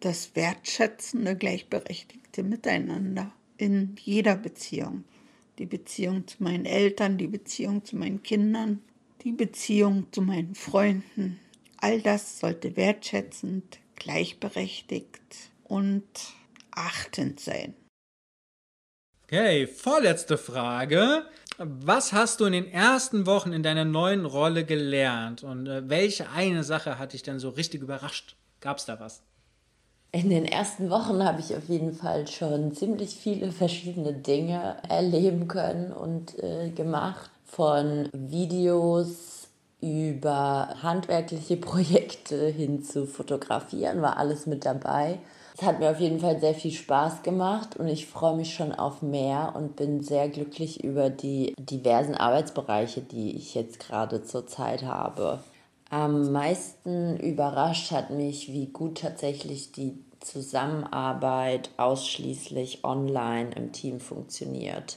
das 0.01 0.37
wertschätzende, 0.37 1.35
gleichberechtigte 1.35 2.43
Miteinander 2.43 3.33
in 3.57 3.97
jeder 4.01 4.37
Beziehung. 4.37 5.05
Die 5.59 5.67
Beziehung 5.67 6.27
zu 6.27 6.43
meinen 6.43 6.65
Eltern, 6.65 7.19
die 7.19 7.27
Beziehung 7.27 7.85
zu 7.85 7.97
meinen 7.97 8.23
Kindern, 8.23 8.81
die 9.25 9.33
Beziehung 9.33 10.13
zu 10.13 10.21
meinen 10.21 10.55
Freunden, 10.55 11.41
all 11.81 12.01
das 12.01 12.39
sollte 12.39 12.77
wertschätzend, 12.77 13.79
gleichberechtigt 13.97 15.21
und 15.65 16.05
achtend 16.71 17.41
sein. 17.41 17.75
Okay, 19.25 19.67
vorletzte 19.67 20.37
Frage. 20.37 21.25
Was 21.57 22.13
hast 22.13 22.41
du 22.41 22.45
in 22.45 22.53
den 22.53 22.71
ersten 22.71 23.27
Wochen 23.27 23.53
in 23.53 23.63
deiner 23.63 23.85
neuen 23.85 24.27
Rolle 24.27 24.65
gelernt 24.65 25.43
und 25.43 25.67
äh, 25.67 25.89
welche 25.89 26.29
eine 26.31 26.65
Sache 26.65 26.99
hat 26.99 27.13
dich 27.13 27.23
denn 27.23 27.39
so 27.39 27.51
richtig 27.51 27.81
überrascht? 27.81 28.37
Gab 28.61 28.79
es 28.79 28.85
da 28.85 28.99
was? 29.01 29.23
In 30.11 30.31
den 30.31 30.45
ersten 30.45 30.91
Wochen 30.91 31.25
habe 31.25 31.41
ich 31.41 31.57
auf 31.57 31.69
jeden 31.69 31.93
Fall 31.93 32.27
schon 32.27 32.73
ziemlich 32.73 33.15
viele 33.15 33.51
verschiedene 33.51 34.13
Dinge 34.13 34.77
erleben 34.89 35.49
können 35.49 35.93
und 35.93 36.39
äh, 36.43 36.71
gemacht 36.71 37.31
von 37.55 38.09
Videos 38.13 39.49
über 39.81 40.75
handwerkliche 40.83 41.57
Projekte 41.59 42.49
hin 42.49 42.83
zu 42.83 43.07
Fotografieren, 43.07 44.03
war 44.03 44.17
alles 44.17 44.47
mit 44.47 44.65
dabei. 44.65 45.19
Es 45.57 45.63
hat 45.63 45.79
mir 45.79 45.91
auf 45.91 46.01
jeden 46.01 46.19
Fall 46.19 46.41
sehr 46.41 46.55
viel 46.55 46.73
Spaß 46.73 47.23
gemacht 47.23 47.77
und 47.77 47.87
ich 47.87 48.09
freue 48.09 48.35
mich 48.35 48.55
schon 48.55 48.73
auf 48.73 49.03
mehr 49.03 49.53
und 49.55 49.77
bin 49.77 50.03
sehr 50.03 50.29
glücklich 50.29 50.83
über 50.83 51.11
die 51.11 51.55
diversen 51.57 52.17
Arbeitsbereiche, 52.17 53.03
die 53.03 53.37
ich 53.37 53.55
jetzt 53.55 53.79
gerade 53.79 54.25
zur 54.25 54.49
Zeit 54.49 54.83
habe. 54.83 55.39
Am 55.91 56.33
meisten 56.33 57.17
überrascht 57.19 57.93
hat 57.93 58.11
mich, 58.11 58.53
wie 58.53 58.67
gut 58.67 58.99
tatsächlich 58.99 59.71
die 59.71 59.97
Zusammenarbeit 60.19 61.71
ausschließlich 61.77 62.83
online 62.83 63.51
im 63.55 63.71
Team 63.71 64.01
funktioniert. 64.01 64.97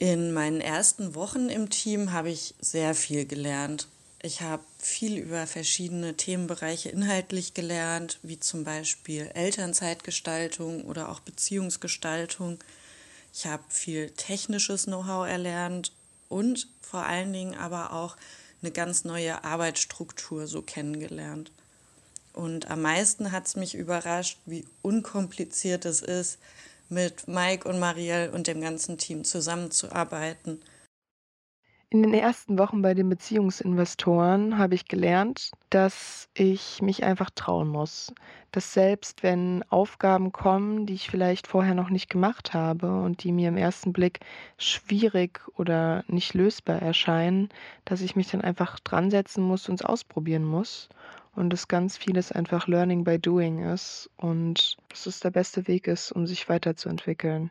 In 0.00 0.32
meinen 0.32 0.60
ersten 0.60 1.16
Wochen 1.16 1.48
im 1.48 1.70
Team 1.70 2.12
habe 2.12 2.30
ich 2.30 2.54
sehr 2.60 2.94
viel 2.94 3.26
gelernt. 3.26 3.88
Ich 4.22 4.42
habe 4.42 4.62
viel 4.78 5.18
über 5.18 5.44
verschiedene 5.48 6.14
Themenbereiche 6.16 6.88
inhaltlich 6.88 7.52
gelernt, 7.52 8.20
wie 8.22 8.38
zum 8.38 8.62
Beispiel 8.62 9.28
Elternzeitgestaltung 9.34 10.84
oder 10.84 11.08
auch 11.08 11.18
Beziehungsgestaltung. 11.18 12.60
Ich 13.34 13.46
habe 13.46 13.64
viel 13.68 14.10
technisches 14.10 14.84
Know-how 14.84 15.26
erlernt 15.26 15.90
und 16.28 16.68
vor 16.80 17.04
allen 17.04 17.32
Dingen 17.32 17.56
aber 17.56 17.92
auch 17.92 18.16
eine 18.62 18.70
ganz 18.70 19.02
neue 19.02 19.42
Arbeitsstruktur 19.42 20.46
so 20.46 20.62
kennengelernt. 20.62 21.50
Und 22.34 22.70
am 22.70 22.82
meisten 22.82 23.32
hat 23.32 23.48
es 23.48 23.56
mich 23.56 23.74
überrascht, 23.74 24.38
wie 24.46 24.64
unkompliziert 24.80 25.84
es 25.84 26.02
ist, 26.02 26.38
mit 26.88 27.28
Mike 27.28 27.68
und 27.68 27.78
Marielle 27.78 28.30
und 28.32 28.46
dem 28.46 28.60
ganzen 28.60 28.98
Team 28.98 29.24
zusammenzuarbeiten. 29.24 30.60
In 31.90 32.02
den 32.02 32.12
ersten 32.12 32.58
Wochen 32.58 32.82
bei 32.82 32.92
den 32.92 33.08
Beziehungsinvestoren 33.08 34.58
habe 34.58 34.74
ich 34.74 34.88
gelernt, 34.88 35.52
dass 35.70 36.28
ich 36.34 36.82
mich 36.82 37.02
einfach 37.02 37.30
trauen 37.30 37.68
muss. 37.68 38.12
Dass 38.52 38.74
selbst 38.74 39.22
wenn 39.22 39.64
Aufgaben 39.70 40.30
kommen, 40.30 40.84
die 40.84 40.92
ich 40.92 41.08
vielleicht 41.10 41.46
vorher 41.46 41.74
noch 41.74 41.88
nicht 41.88 42.10
gemacht 42.10 42.52
habe 42.52 43.00
und 43.00 43.24
die 43.24 43.32
mir 43.32 43.48
im 43.48 43.56
ersten 43.56 43.94
Blick 43.94 44.20
schwierig 44.58 45.40
oder 45.56 46.04
nicht 46.08 46.34
lösbar 46.34 46.82
erscheinen, 46.82 47.48
dass 47.86 48.02
ich 48.02 48.16
mich 48.16 48.30
dann 48.30 48.42
einfach 48.42 48.78
dran 48.80 49.10
setzen 49.10 49.42
muss 49.42 49.66
und 49.70 49.80
es 49.80 49.86
ausprobieren 49.86 50.44
muss 50.44 50.90
und 51.38 51.50
dass 51.50 51.68
ganz 51.68 51.96
vieles 51.96 52.32
einfach 52.32 52.66
Learning 52.66 53.04
by 53.04 53.18
Doing 53.18 53.64
ist 53.72 54.10
und 54.16 54.76
dass 54.88 55.06
es 55.06 55.20
der 55.20 55.30
beste 55.30 55.68
Weg 55.68 55.86
ist, 55.86 56.12
um 56.12 56.26
sich 56.26 56.48
weiterzuentwickeln. 56.48 57.50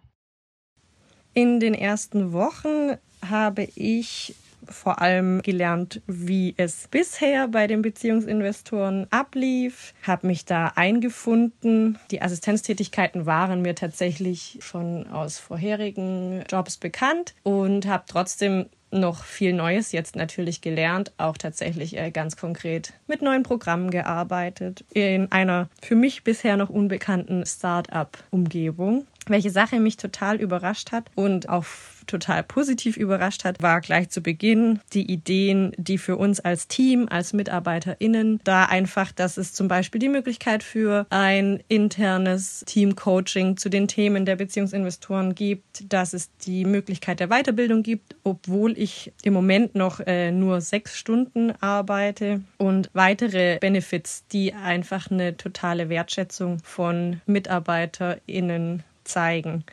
In 1.34 1.60
den 1.60 1.74
ersten 1.74 2.34
Wochen 2.34 2.98
habe 3.24 3.64
ich 3.76 4.36
vor 4.66 5.02
allem 5.02 5.42
gelernt, 5.44 6.02
wie 6.08 6.54
es 6.58 6.88
bisher 6.90 7.48
bei 7.48 7.68
den 7.68 7.82
Beziehungsinvestoren 7.82 9.08
ablief, 9.12 9.94
habe 10.04 10.28
mich 10.28 10.46
da 10.46 10.74
eingefunden. 10.76 11.98
Die 12.12 12.22
Assistenztätigkeiten 12.22 13.26
waren 13.26 13.62
mir 13.62 13.76
tatsächlich 13.76 14.60
schon 14.62 15.08
aus 15.08 15.40
vorherigen 15.40 16.44
Jobs 16.50 16.78
bekannt 16.78 17.34
und 17.44 17.88
habe 17.88 18.04
trotzdem 18.08 18.66
noch 18.98 19.24
viel 19.24 19.54
Neues 19.54 19.92
jetzt 19.92 20.16
natürlich 20.16 20.62
gelernt, 20.62 21.12
auch 21.18 21.38
tatsächlich 21.38 21.98
äh, 21.98 22.12
ganz 22.12 22.38
konkret 22.38 22.94
mit 23.08 23.22
neuen 23.22 23.44
Programmen 23.44 23.92
gearbeitet, 23.92 24.84
in 24.94 25.32
einer 25.32 25.70
für 25.82 25.96
mich 25.96 26.24
bisher 26.24 26.58
noch 26.58 26.70
unbekannten 26.70 27.46
Start-up-Umgebung. 27.46 29.06
Welche 29.30 29.50
Sache 29.50 29.80
mich 29.80 29.98
total 29.98 30.38
überrascht 30.38 30.92
hat 30.92 31.06
und 31.16 31.50
auch 31.50 31.66
total 32.08 32.44
positiv 32.44 32.98
überrascht 32.98 33.44
hat, 33.44 33.62
war 33.62 33.82
gleich 33.82 34.10
zu 34.10 34.22
Beginn 34.22 34.80
die 34.94 35.12
Ideen, 35.12 35.74
die 35.78 35.98
für 35.98 36.18
uns 36.18 36.40
als 36.40 36.68
Team, 36.68 37.08
als 37.10 37.34
MitarbeiterInnen 37.34 38.40
da 38.44 38.66
einfach, 38.66 39.12
dass 39.12 39.38
es 39.38 39.54
zum 39.54 39.68
Beispiel 39.68 40.00
die 40.00 40.10
Möglichkeit 40.10 40.64
für 40.64 41.06
ein 41.10 41.62
internes 41.68 42.64
Team-Coaching 42.66 43.58
zu 43.58 43.70
den 43.70 43.88
Themen 43.88 44.26
der 44.26 44.38
Beziehungsinvestoren 44.38 45.36
gibt, 45.36 45.92
dass 45.94 46.14
es 46.14 46.30
die 46.38 46.66
Möglichkeit 46.66 47.20
der 47.20 47.28
Weiterbildung 47.28 47.84
gibt, 47.84 48.16
obwohl 48.24 48.78
ich 48.78 49.12
im 49.24 49.34
Moment 49.34 49.76
noch 49.76 50.00
äh, 50.00 50.32
nur 50.32 50.62
sechs 50.62 50.98
Stunden 50.98 51.52
arbeite 51.62 52.42
und 52.58 52.90
weitere 52.94 53.58
Benefits, 53.60 54.26
die 54.32 54.54
einfach 54.54 55.12
eine 55.12 55.36
totale 55.38 55.90
Wertschätzung 55.90 56.60
von 56.64 57.22
MitarbeiterInnen 57.26 58.84
zeigen 59.08 59.64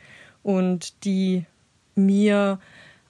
und 0.42 1.05
die 1.05 1.44
mir 1.94 2.59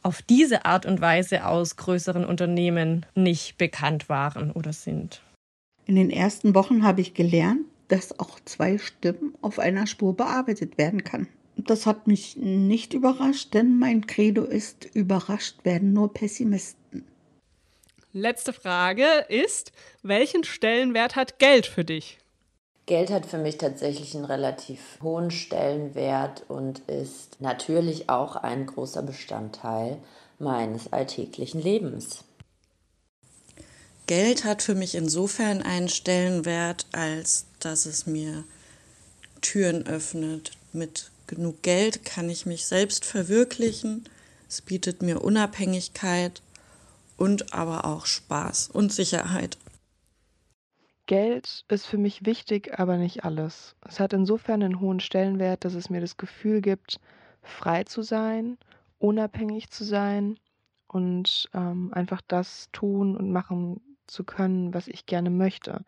auf 0.02 0.20
diese 0.22 0.64
Art 0.64 0.86
und 0.86 1.00
Weise 1.00 1.46
aus 1.46 1.76
größeren 1.76 2.24
Unternehmen 2.24 3.06
nicht 3.14 3.56
bekannt 3.56 4.08
waren 4.08 4.50
oder 4.50 4.72
sind. 4.72 5.22
In 5.86 5.96
den 5.96 6.10
ersten 6.10 6.54
Wochen 6.54 6.84
habe 6.84 7.00
ich 7.00 7.14
gelernt, 7.14 7.62
dass 7.88 8.18
auch 8.18 8.38
zwei 8.44 8.78
Stimmen 8.78 9.34
auf 9.40 9.58
einer 9.58 9.86
Spur 9.86 10.16
bearbeitet 10.16 10.78
werden 10.78 11.04
kann. 11.04 11.26
Das 11.56 11.86
hat 11.86 12.06
mich 12.06 12.36
nicht 12.36 12.94
überrascht, 12.94 13.54
denn 13.54 13.78
mein 13.78 14.06
Credo 14.06 14.44
ist, 14.44 14.86
überrascht 14.94 15.64
werden 15.64 15.92
nur 15.92 16.12
Pessimisten. 16.12 17.04
Letzte 18.12 18.52
Frage 18.52 19.06
ist, 19.28 19.72
welchen 20.02 20.44
Stellenwert 20.44 21.16
hat 21.16 21.38
Geld 21.38 21.66
für 21.66 21.84
dich? 21.84 22.18
Geld 22.86 23.10
hat 23.10 23.24
für 23.24 23.38
mich 23.38 23.56
tatsächlich 23.56 24.14
einen 24.14 24.26
relativ 24.26 24.78
hohen 25.02 25.30
Stellenwert 25.30 26.44
und 26.48 26.80
ist 26.80 27.40
natürlich 27.40 28.10
auch 28.10 28.36
ein 28.36 28.66
großer 28.66 29.02
Bestandteil 29.02 29.98
meines 30.38 30.92
alltäglichen 30.92 31.62
Lebens. 31.62 32.24
Geld 34.06 34.44
hat 34.44 34.62
für 34.62 34.74
mich 34.74 34.94
insofern 34.94 35.62
einen 35.62 35.88
Stellenwert, 35.88 36.86
als 36.92 37.46
dass 37.58 37.86
es 37.86 38.06
mir 38.06 38.44
Türen 39.40 39.86
öffnet. 39.86 40.52
Mit 40.74 41.10
genug 41.26 41.62
Geld 41.62 42.04
kann 42.04 42.28
ich 42.28 42.44
mich 42.44 42.66
selbst 42.66 43.06
verwirklichen. 43.06 44.06
Es 44.46 44.60
bietet 44.60 45.00
mir 45.00 45.22
Unabhängigkeit 45.22 46.42
und 47.16 47.54
aber 47.54 47.86
auch 47.86 48.04
Spaß 48.04 48.68
und 48.72 48.92
Sicherheit. 48.92 49.56
Geld 51.06 51.64
ist 51.68 51.86
für 51.86 51.98
mich 51.98 52.24
wichtig, 52.24 52.78
aber 52.78 52.96
nicht 52.96 53.24
alles. 53.24 53.76
Es 53.86 54.00
hat 54.00 54.12
insofern 54.14 54.62
einen 54.62 54.80
hohen 54.80 55.00
Stellenwert, 55.00 55.64
dass 55.64 55.74
es 55.74 55.90
mir 55.90 56.00
das 56.00 56.16
Gefühl 56.16 56.62
gibt, 56.62 56.98
frei 57.42 57.84
zu 57.84 58.02
sein, 58.02 58.56
unabhängig 58.98 59.70
zu 59.70 59.84
sein 59.84 60.38
und 60.86 61.50
ähm, 61.52 61.92
einfach 61.92 62.22
das 62.26 62.70
tun 62.72 63.16
und 63.16 63.30
machen 63.32 63.80
zu 64.06 64.24
können, 64.24 64.72
was 64.72 64.88
ich 64.88 65.04
gerne 65.06 65.30
möchte. 65.30 65.84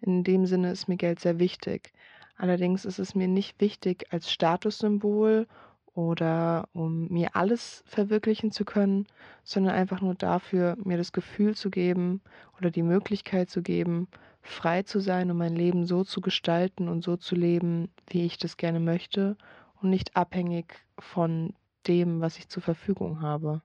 In 0.00 0.24
dem 0.24 0.46
Sinne 0.46 0.72
ist 0.72 0.88
mir 0.88 0.96
Geld 0.96 1.20
sehr 1.20 1.38
wichtig. 1.38 1.92
Allerdings 2.36 2.84
ist 2.84 2.98
es 2.98 3.14
mir 3.14 3.28
nicht 3.28 3.60
wichtig 3.60 4.06
als 4.10 4.32
Statussymbol 4.32 5.46
oder 5.94 6.68
um 6.74 7.08
mir 7.08 7.34
alles 7.34 7.82
verwirklichen 7.86 8.50
zu 8.50 8.64
können, 8.64 9.06
sondern 9.44 9.74
einfach 9.74 10.00
nur 10.02 10.14
dafür, 10.14 10.76
mir 10.84 10.98
das 10.98 11.12
Gefühl 11.12 11.54
zu 11.54 11.70
geben 11.70 12.20
oder 12.58 12.70
die 12.70 12.82
Möglichkeit 12.82 13.48
zu 13.48 13.62
geben, 13.62 14.08
frei 14.48 14.82
zu 14.82 15.00
sein 15.00 15.30
und 15.30 15.36
mein 15.36 15.54
Leben 15.54 15.86
so 15.86 16.04
zu 16.04 16.20
gestalten 16.20 16.88
und 16.88 17.02
so 17.02 17.16
zu 17.16 17.34
leben, 17.34 17.88
wie 18.08 18.24
ich 18.24 18.38
das 18.38 18.56
gerne 18.56 18.80
möchte 18.80 19.36
und 19.82 19.90
nicht 19.90 20.16
abhängig 20.16 20.74
von 20.98 21.54
dem, 21.86 22.20
was 22.20 22.38
ich 22.38 22.48
zur 22.48 22.62
Verfügung 22.62 23.20
habe. 23.20 23.62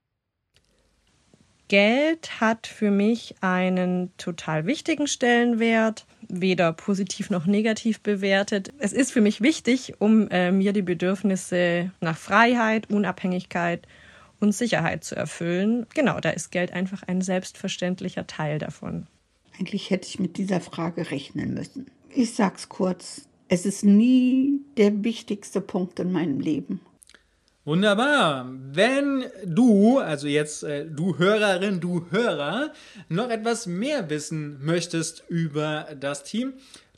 Geld 1.71 2.41
hat 2.41 2.67
für 2.67 2.91
mich 2.91 3.35
einen 3.39 4.11
total 4.17 4.65
wichtigen 4.65 5.07
Stellenwert, 5.07 6.05
weder 6.27 6.73
positiv 6.73 7.29
noch 7.29 7.45
negativ 7.45 8.01
bewertet. 8.01 8.73
Es 8.79 8.91
ist 8.91 9.13
für 9.13 9.21
mich 9.21 9.39
wichtig, 9.39 9.93
um 9.99 10.27
äh, 10.31 10.51
mir 10.51 10.73
die 10.73 10.81
Bedürfnisse 10.81 11.91
nach 12.01 12.17
Freiheit, 12.17 12.89
Unabhängigkeit 12.89 13.87
und 14.41 14.53
Sicherheit 14.53 15.05
zu 15.05 15.15
erfüllen. 15.15 15.85
Genau, 15.93 16.19
da 16.19 16.31
ist 16.31 16.51
Geld 16.51 16.73
einfach 16.73 17.03
ein 17.03 17.21
selbstverständlicher 17.21 18.27
Teil 18.27 18.59
davon. 18.59 19.07
Eigentlich 19.61 19.91
hätte 19.91 20.07
ich 20.07 20.17
mit 20.17 20.37
dieser 20.37 20.59
Frage 20.59 21.11
rechnen 21.11 21.53
müssen. 21.53 21.91
Ich 22.09 22.33
sag's 22.33 22.67
kurz, 22.67 23.27
es 23.47 23.67
ist 23.67 23.83
nie 23.83 24.61
der 24.75 25.03
wichtigste 25.03 25.61
Punkt 25.61 25.99
in 25.99 26.11
meinem 26.11 26.39
Leben. 26.39 26.81
Wunderbar. 27.63 28.49
Wenn 28.51 29.25
du, 29.45 29.99
also 29.99 30.25
jetzt 30.25 30.63
äh, 30.63 30.87
du 30.87 31.19
Hörerin, 31.19 31.79
du 31.79 32.07
Hörer, 32.09 32.73
noch 33.07 33.29
etwas 33.29 33.67
mehr 33.67 34.09
wissen 34.09 34.57
möchtest 34.65 35.25
über 35.29 35.89
das 35.99 36.23
Team, 36.23 36.53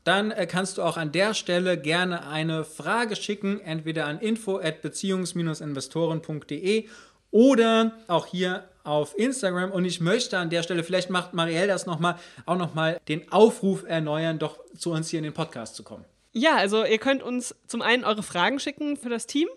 dann 0.06 0.32
äh, 0.32 0.48
kannst 0.48 0.78
du 0.78 0.84
auch 0.84 0.96
an 0.96 1.12
der 1.12 1.34
Stelle 1.34 1.78
gerne 1.78 2.30
eine 2.30 2.64
Frage 2.64 3.18
schicken, 3.18 3.60
entweder 3.60 4.06
an 4.06 4.20
info 4.20 4.58
at 4.58 4.82
beziehungs-investoren.de 4.82 6.88
oder 7.30 7.92
auch 8.08 8.26
hier 8.26 8.64
auf 8.84 9.18
Instagram. 9.18 9.72
Und 9.72 9.86
ich 9.86 10.02
möchte 10.02 10.38
an 10.38 10.50
der 10.50 10.64
Stelle, 10.64 10.84
vielleicht 10.84 11.10
macht 11.10 11.34
Marielle 11.34 11.68
das 11.68 11.86
nochmal, 11.86 12.16
auch 12.46 12.58
nochmal 12.58 13.00
den 13.08 13.32
Aufruf 13.32 13.84
erneuern, 13.88 14.40
doch 14.40 14.60
zu 14.78 14.92
uns 14.92 15.10
hier 15.10 15.20
in 15.20 15.24
den 15.24 15.34
Podcast 15.34 15.76
zu 15.76 15.84
kommen. 15.84 16.06
Ja, 16.32 16.56
also 16.56 16.84
ihr 16.84 16.98
könnt 16.98 17.22
uns 17.22 17.56
zum 17.68 17.82
einen 17.82 18.04
eure 18.04 18.24
Fragen 18.24 18.60
schicken 18.60 18.98
für 18.98 19.10
das 19.10 19.28
Team. 19.28 19.48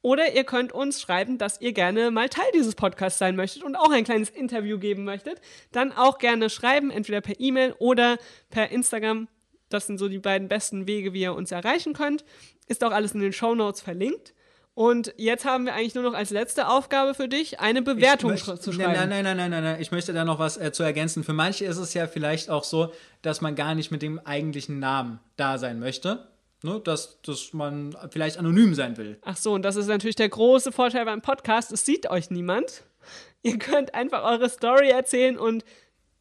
Oder 0.00 0.34
ihr 0.34 0.44
könnt 0.44 0.72
uns 0.72 1.00
schreiben, 1.00 1.38
dass 1.38 1.62
ihr 1.62 1.72
gerne 1.72 2.10
mal 2.10 2.28
Teil 2.28 2.50
dieses 2.54 2.74
Podcasts 2.74 3.18
sein 3.18 3.36
möchtet 3.36 3.62
und 3.62 3.74
auch 3.74 3.90
ein 3.90 4.04
kleines 4.04 4.28
Interview 4.28 4.78
geben 4.78 5.04
möchtet. 5.04 5.40
Dann 5.72 5.92
auch 5.92 6.18
gerne 6.18 6.50
schreiben, 6.50 6.90
entweder 6.90 7.22
per 7.22 7.40
E-Mail 7.40 7.74
oder 7.78 8.18
per 8.50 8.70
Instagram. 8.70 9.28
Das 9.70 9.86
sind 9.86 9.96
so 9.96 10.08
die 10.08 10.18
beiden 10.18 10.48
besten 10.48 10.86
Wege, 10.86 11.14
wie 11.14 11.22
ihr 11.22 11.34
uns 11.34 11.52
erreichen 11.52 11.94
könnt. 11.94 12.22
Ist 12.68 12.84
auch 12.84 12.92
alles 12.92 13.12
in 13.12 13.20
den 13.20 13.32
Show 13.32 13.54
Notes 13.54 13.80
verlinkt. 13.80 14.34
Und 14.74 15.14
jetzt 15.16 15.44
haben 15.44 15.66
wir 15.66 15.74
eigentlich 15.74 15.94
nur 15.94 16.02
noch 16.02 16.14
als 16.14 16.30
letzte 16.30 16.66
Aufgabe 16.66 17.14
für 17.14 17.28
dich, 17.28 17.60
eine 17.60 17.80
Bewertung 17.80 18.30
möchte, 18.30 18.58
zu 18.58 18.72
schreiben. 18.72 18.92
Nein, 18.92 19.08
nein, 19.08 19.24
nein, 19.24 19.36
nein, 19.36 19.50
nein, 19.50 19.62
nein. 19.62 19.80
Ich 19.80 19.92
möchte 19.92 20.12
da 20.12 20.24
noch 20.24 20.40
was 20.40 20.56
äh, 20.56 20.72
zu 20.72 20.82
ergänzen. 20.82 21.22
Für 21.22 21.32
manche 21.32 21.64
ist 21.64 21.76
es 21.76 21.94
ja 21.94 22.08
vielleicht 22.08 22.50
auch 22.50 22.64
so, 22.64 22.92
dass 23.22 23.40
man 23.40 23.54
gar 23.54 23.76
nicht 23.76 23.92
mit 23.92 24.02
dem 24.02 24.18
eigentlichen 24.18 24.80
Namen 24.80 25.20
da 25.36 25.58
sein 25.58 25.78
möchte. 25.78 26.26
Ne, 26.62 26.80
dass, 26.82 27.20
dass 27.20 27.52
man 27.52 27.94
vielleicht 28.08 28.38
anonym 28.38 28.74
sein 28.74 28.96
will. 28.96 29.18
Ach 29.22 29.36
so, 29.36 29.52
und 29.52 29.62
das 29.62 29.76
ist 29.76 29.86
natürlich 29.86 30.16
der 30.16 30.30
große 30.30 30.72
Vorteil 30.72 31.04
beim 31.04 31.20
Podcast. 31.20 31.70
Es 31.70 31.84
sieht 31.84 32.08
euch 32.08 32.30
niemand. 32.30 32.84
Ihr 33.42 33.58
könnt 33.58 33.94
einfach 33.94 34.24
eure 34.24 34.48
Story 34.48 34.88
erzählen 34.88 35.36
und 35.36 35.62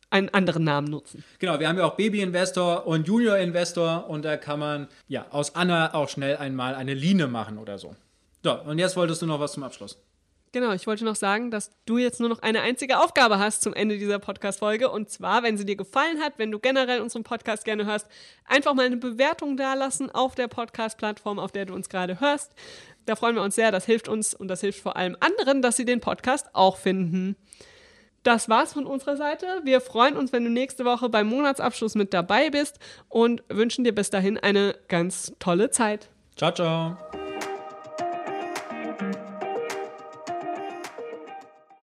einen 0.10 0.28
anderen 0.30 0.66
Namen 0.66 0.90
nutzen. 0.90 1.24
Genau, 1.40 1.62
wir 1.62 1.70
haben 1.70 1.78
ja 1.78 1.86
auch 1.86 1.96
Baby-Investor 1.96 2.86
und 2.86 3.08
Junior-Investor 3.08 4.10
und 4.10 4.26
da 4.26 4.36
kann 4.36 4.60
man 4.60 4.90
ja 5.08 5.26
aus 5.30 5.56
Anna 5.56 5.94
auch 5.94 6.10
schnell 6.10 6.36
einmal 6.36 6.76
eine 6.76 6.94
Line 6.94 7.28
machen 7.28 7.58
oder 7.58 7.78
so. 7.78 7.96
So, 8.44 8.60
und 8.62 8.78
jetzt 8.78 8.96
wolltest 8.96 9.22
du 9.22 9.26
noch 9.26 9.40
was 9.40 9.54
zum 9.54 9.64
Abschluss. 9.64 9.98
Genau, 10.52 10.72
ich 10.72 10.86
wollte 10.86 11.04
noch 11.04 11.16
sagen, 11.16 11.50
dass 11.50 11.72
du 11.88 11.98
jetzt 11.98 12.20
nur 12.20 12.30
noch 12.30 12.44
eine 12.44 12.62
einzige 12.62 13.00
Aufgabe 13.00 13.40
hast 13.40 13.64
zum 13.64 13.74
Ende 13.74 13.98
dieser 13.98 14.20
Podcast-Folge. 14.20 14.92
Und 14.92 15.10
zwar, 15.10 15.42
wenn 15.42 15.58
sie 15.58 15.66
dir 15.66 15.76
gefallen 15.76 16.22
hat, 16.22 16.34
wenn 16.38 16.52
du 16.52 16.60
generell 16.60 17.02
unseren 17.02 17.24
Podcast 17.24 17.66
gerne 17.66 17.88
hörst, 17.88 18.08
einfach 18.46 18.76
mal 18.76 18.86
eine 18.86 18.98
Bewertung 18.98 19.58
dalassen 19.58 20.12
auf 20.12 20.36
der 20.36 20.48
Podcast-Plattform, 20.48 21.40
auf 21.40 21.52
der 21.52 21.66
du 21.66 21.74
uns 21.74 21.90
gerade 21.90 22.20
hörst. 22.20 22.52
Da 23.08 23.16
freuen 23.16 23.36
wir 23.36 23.42
uns 23.42 23.56
sehr. 23.56 23.72
Das 23.72 23.86
hilft 23.86 24.08
uns 24.08 24.36
und 24.36 24.48
das 24.48 24.62
hilft 24.62 24.80
vor 24.80 24.96
allem 24.96 25.18
anderen, 25.22 25.64
dass 25.64 25.76
sie 25.76 25.86
den 25.86 26.02
Podcast 26.02 26.48
auch 26.54 26.78
finden. 26.78 27.36
Das 28.22 28.48
war's 28.48 28.74
von 28.74 28.86
unserer 28.86 29.18
Seite. 29.18 29.48
Wir 29.64 29.82
freuen 29.82 30.16
uns, 30.16 30.32
wenn 30.32 30.44
du 30.44 30.52
nächste 30.52 30.86
Woche 30.86 31.10
beim 31.10 31.28
Monatsabschluss 31.28 31.96
mit 31.96 32.14
dabei 32.14 32.52
bist 32.52 32.78
und 33.10 33.44
wünschen 33.50 33.84
dir 33.84 33.96
bis 33.96 34.12
dahin 34.12 34.38
eine 34.38 34.76
ganz 34.88 35.34
tolle 35.40 35.72
Zeit. 35.72 36.10
Ciao, 36.38 36.54
ciao. 36.54 37.23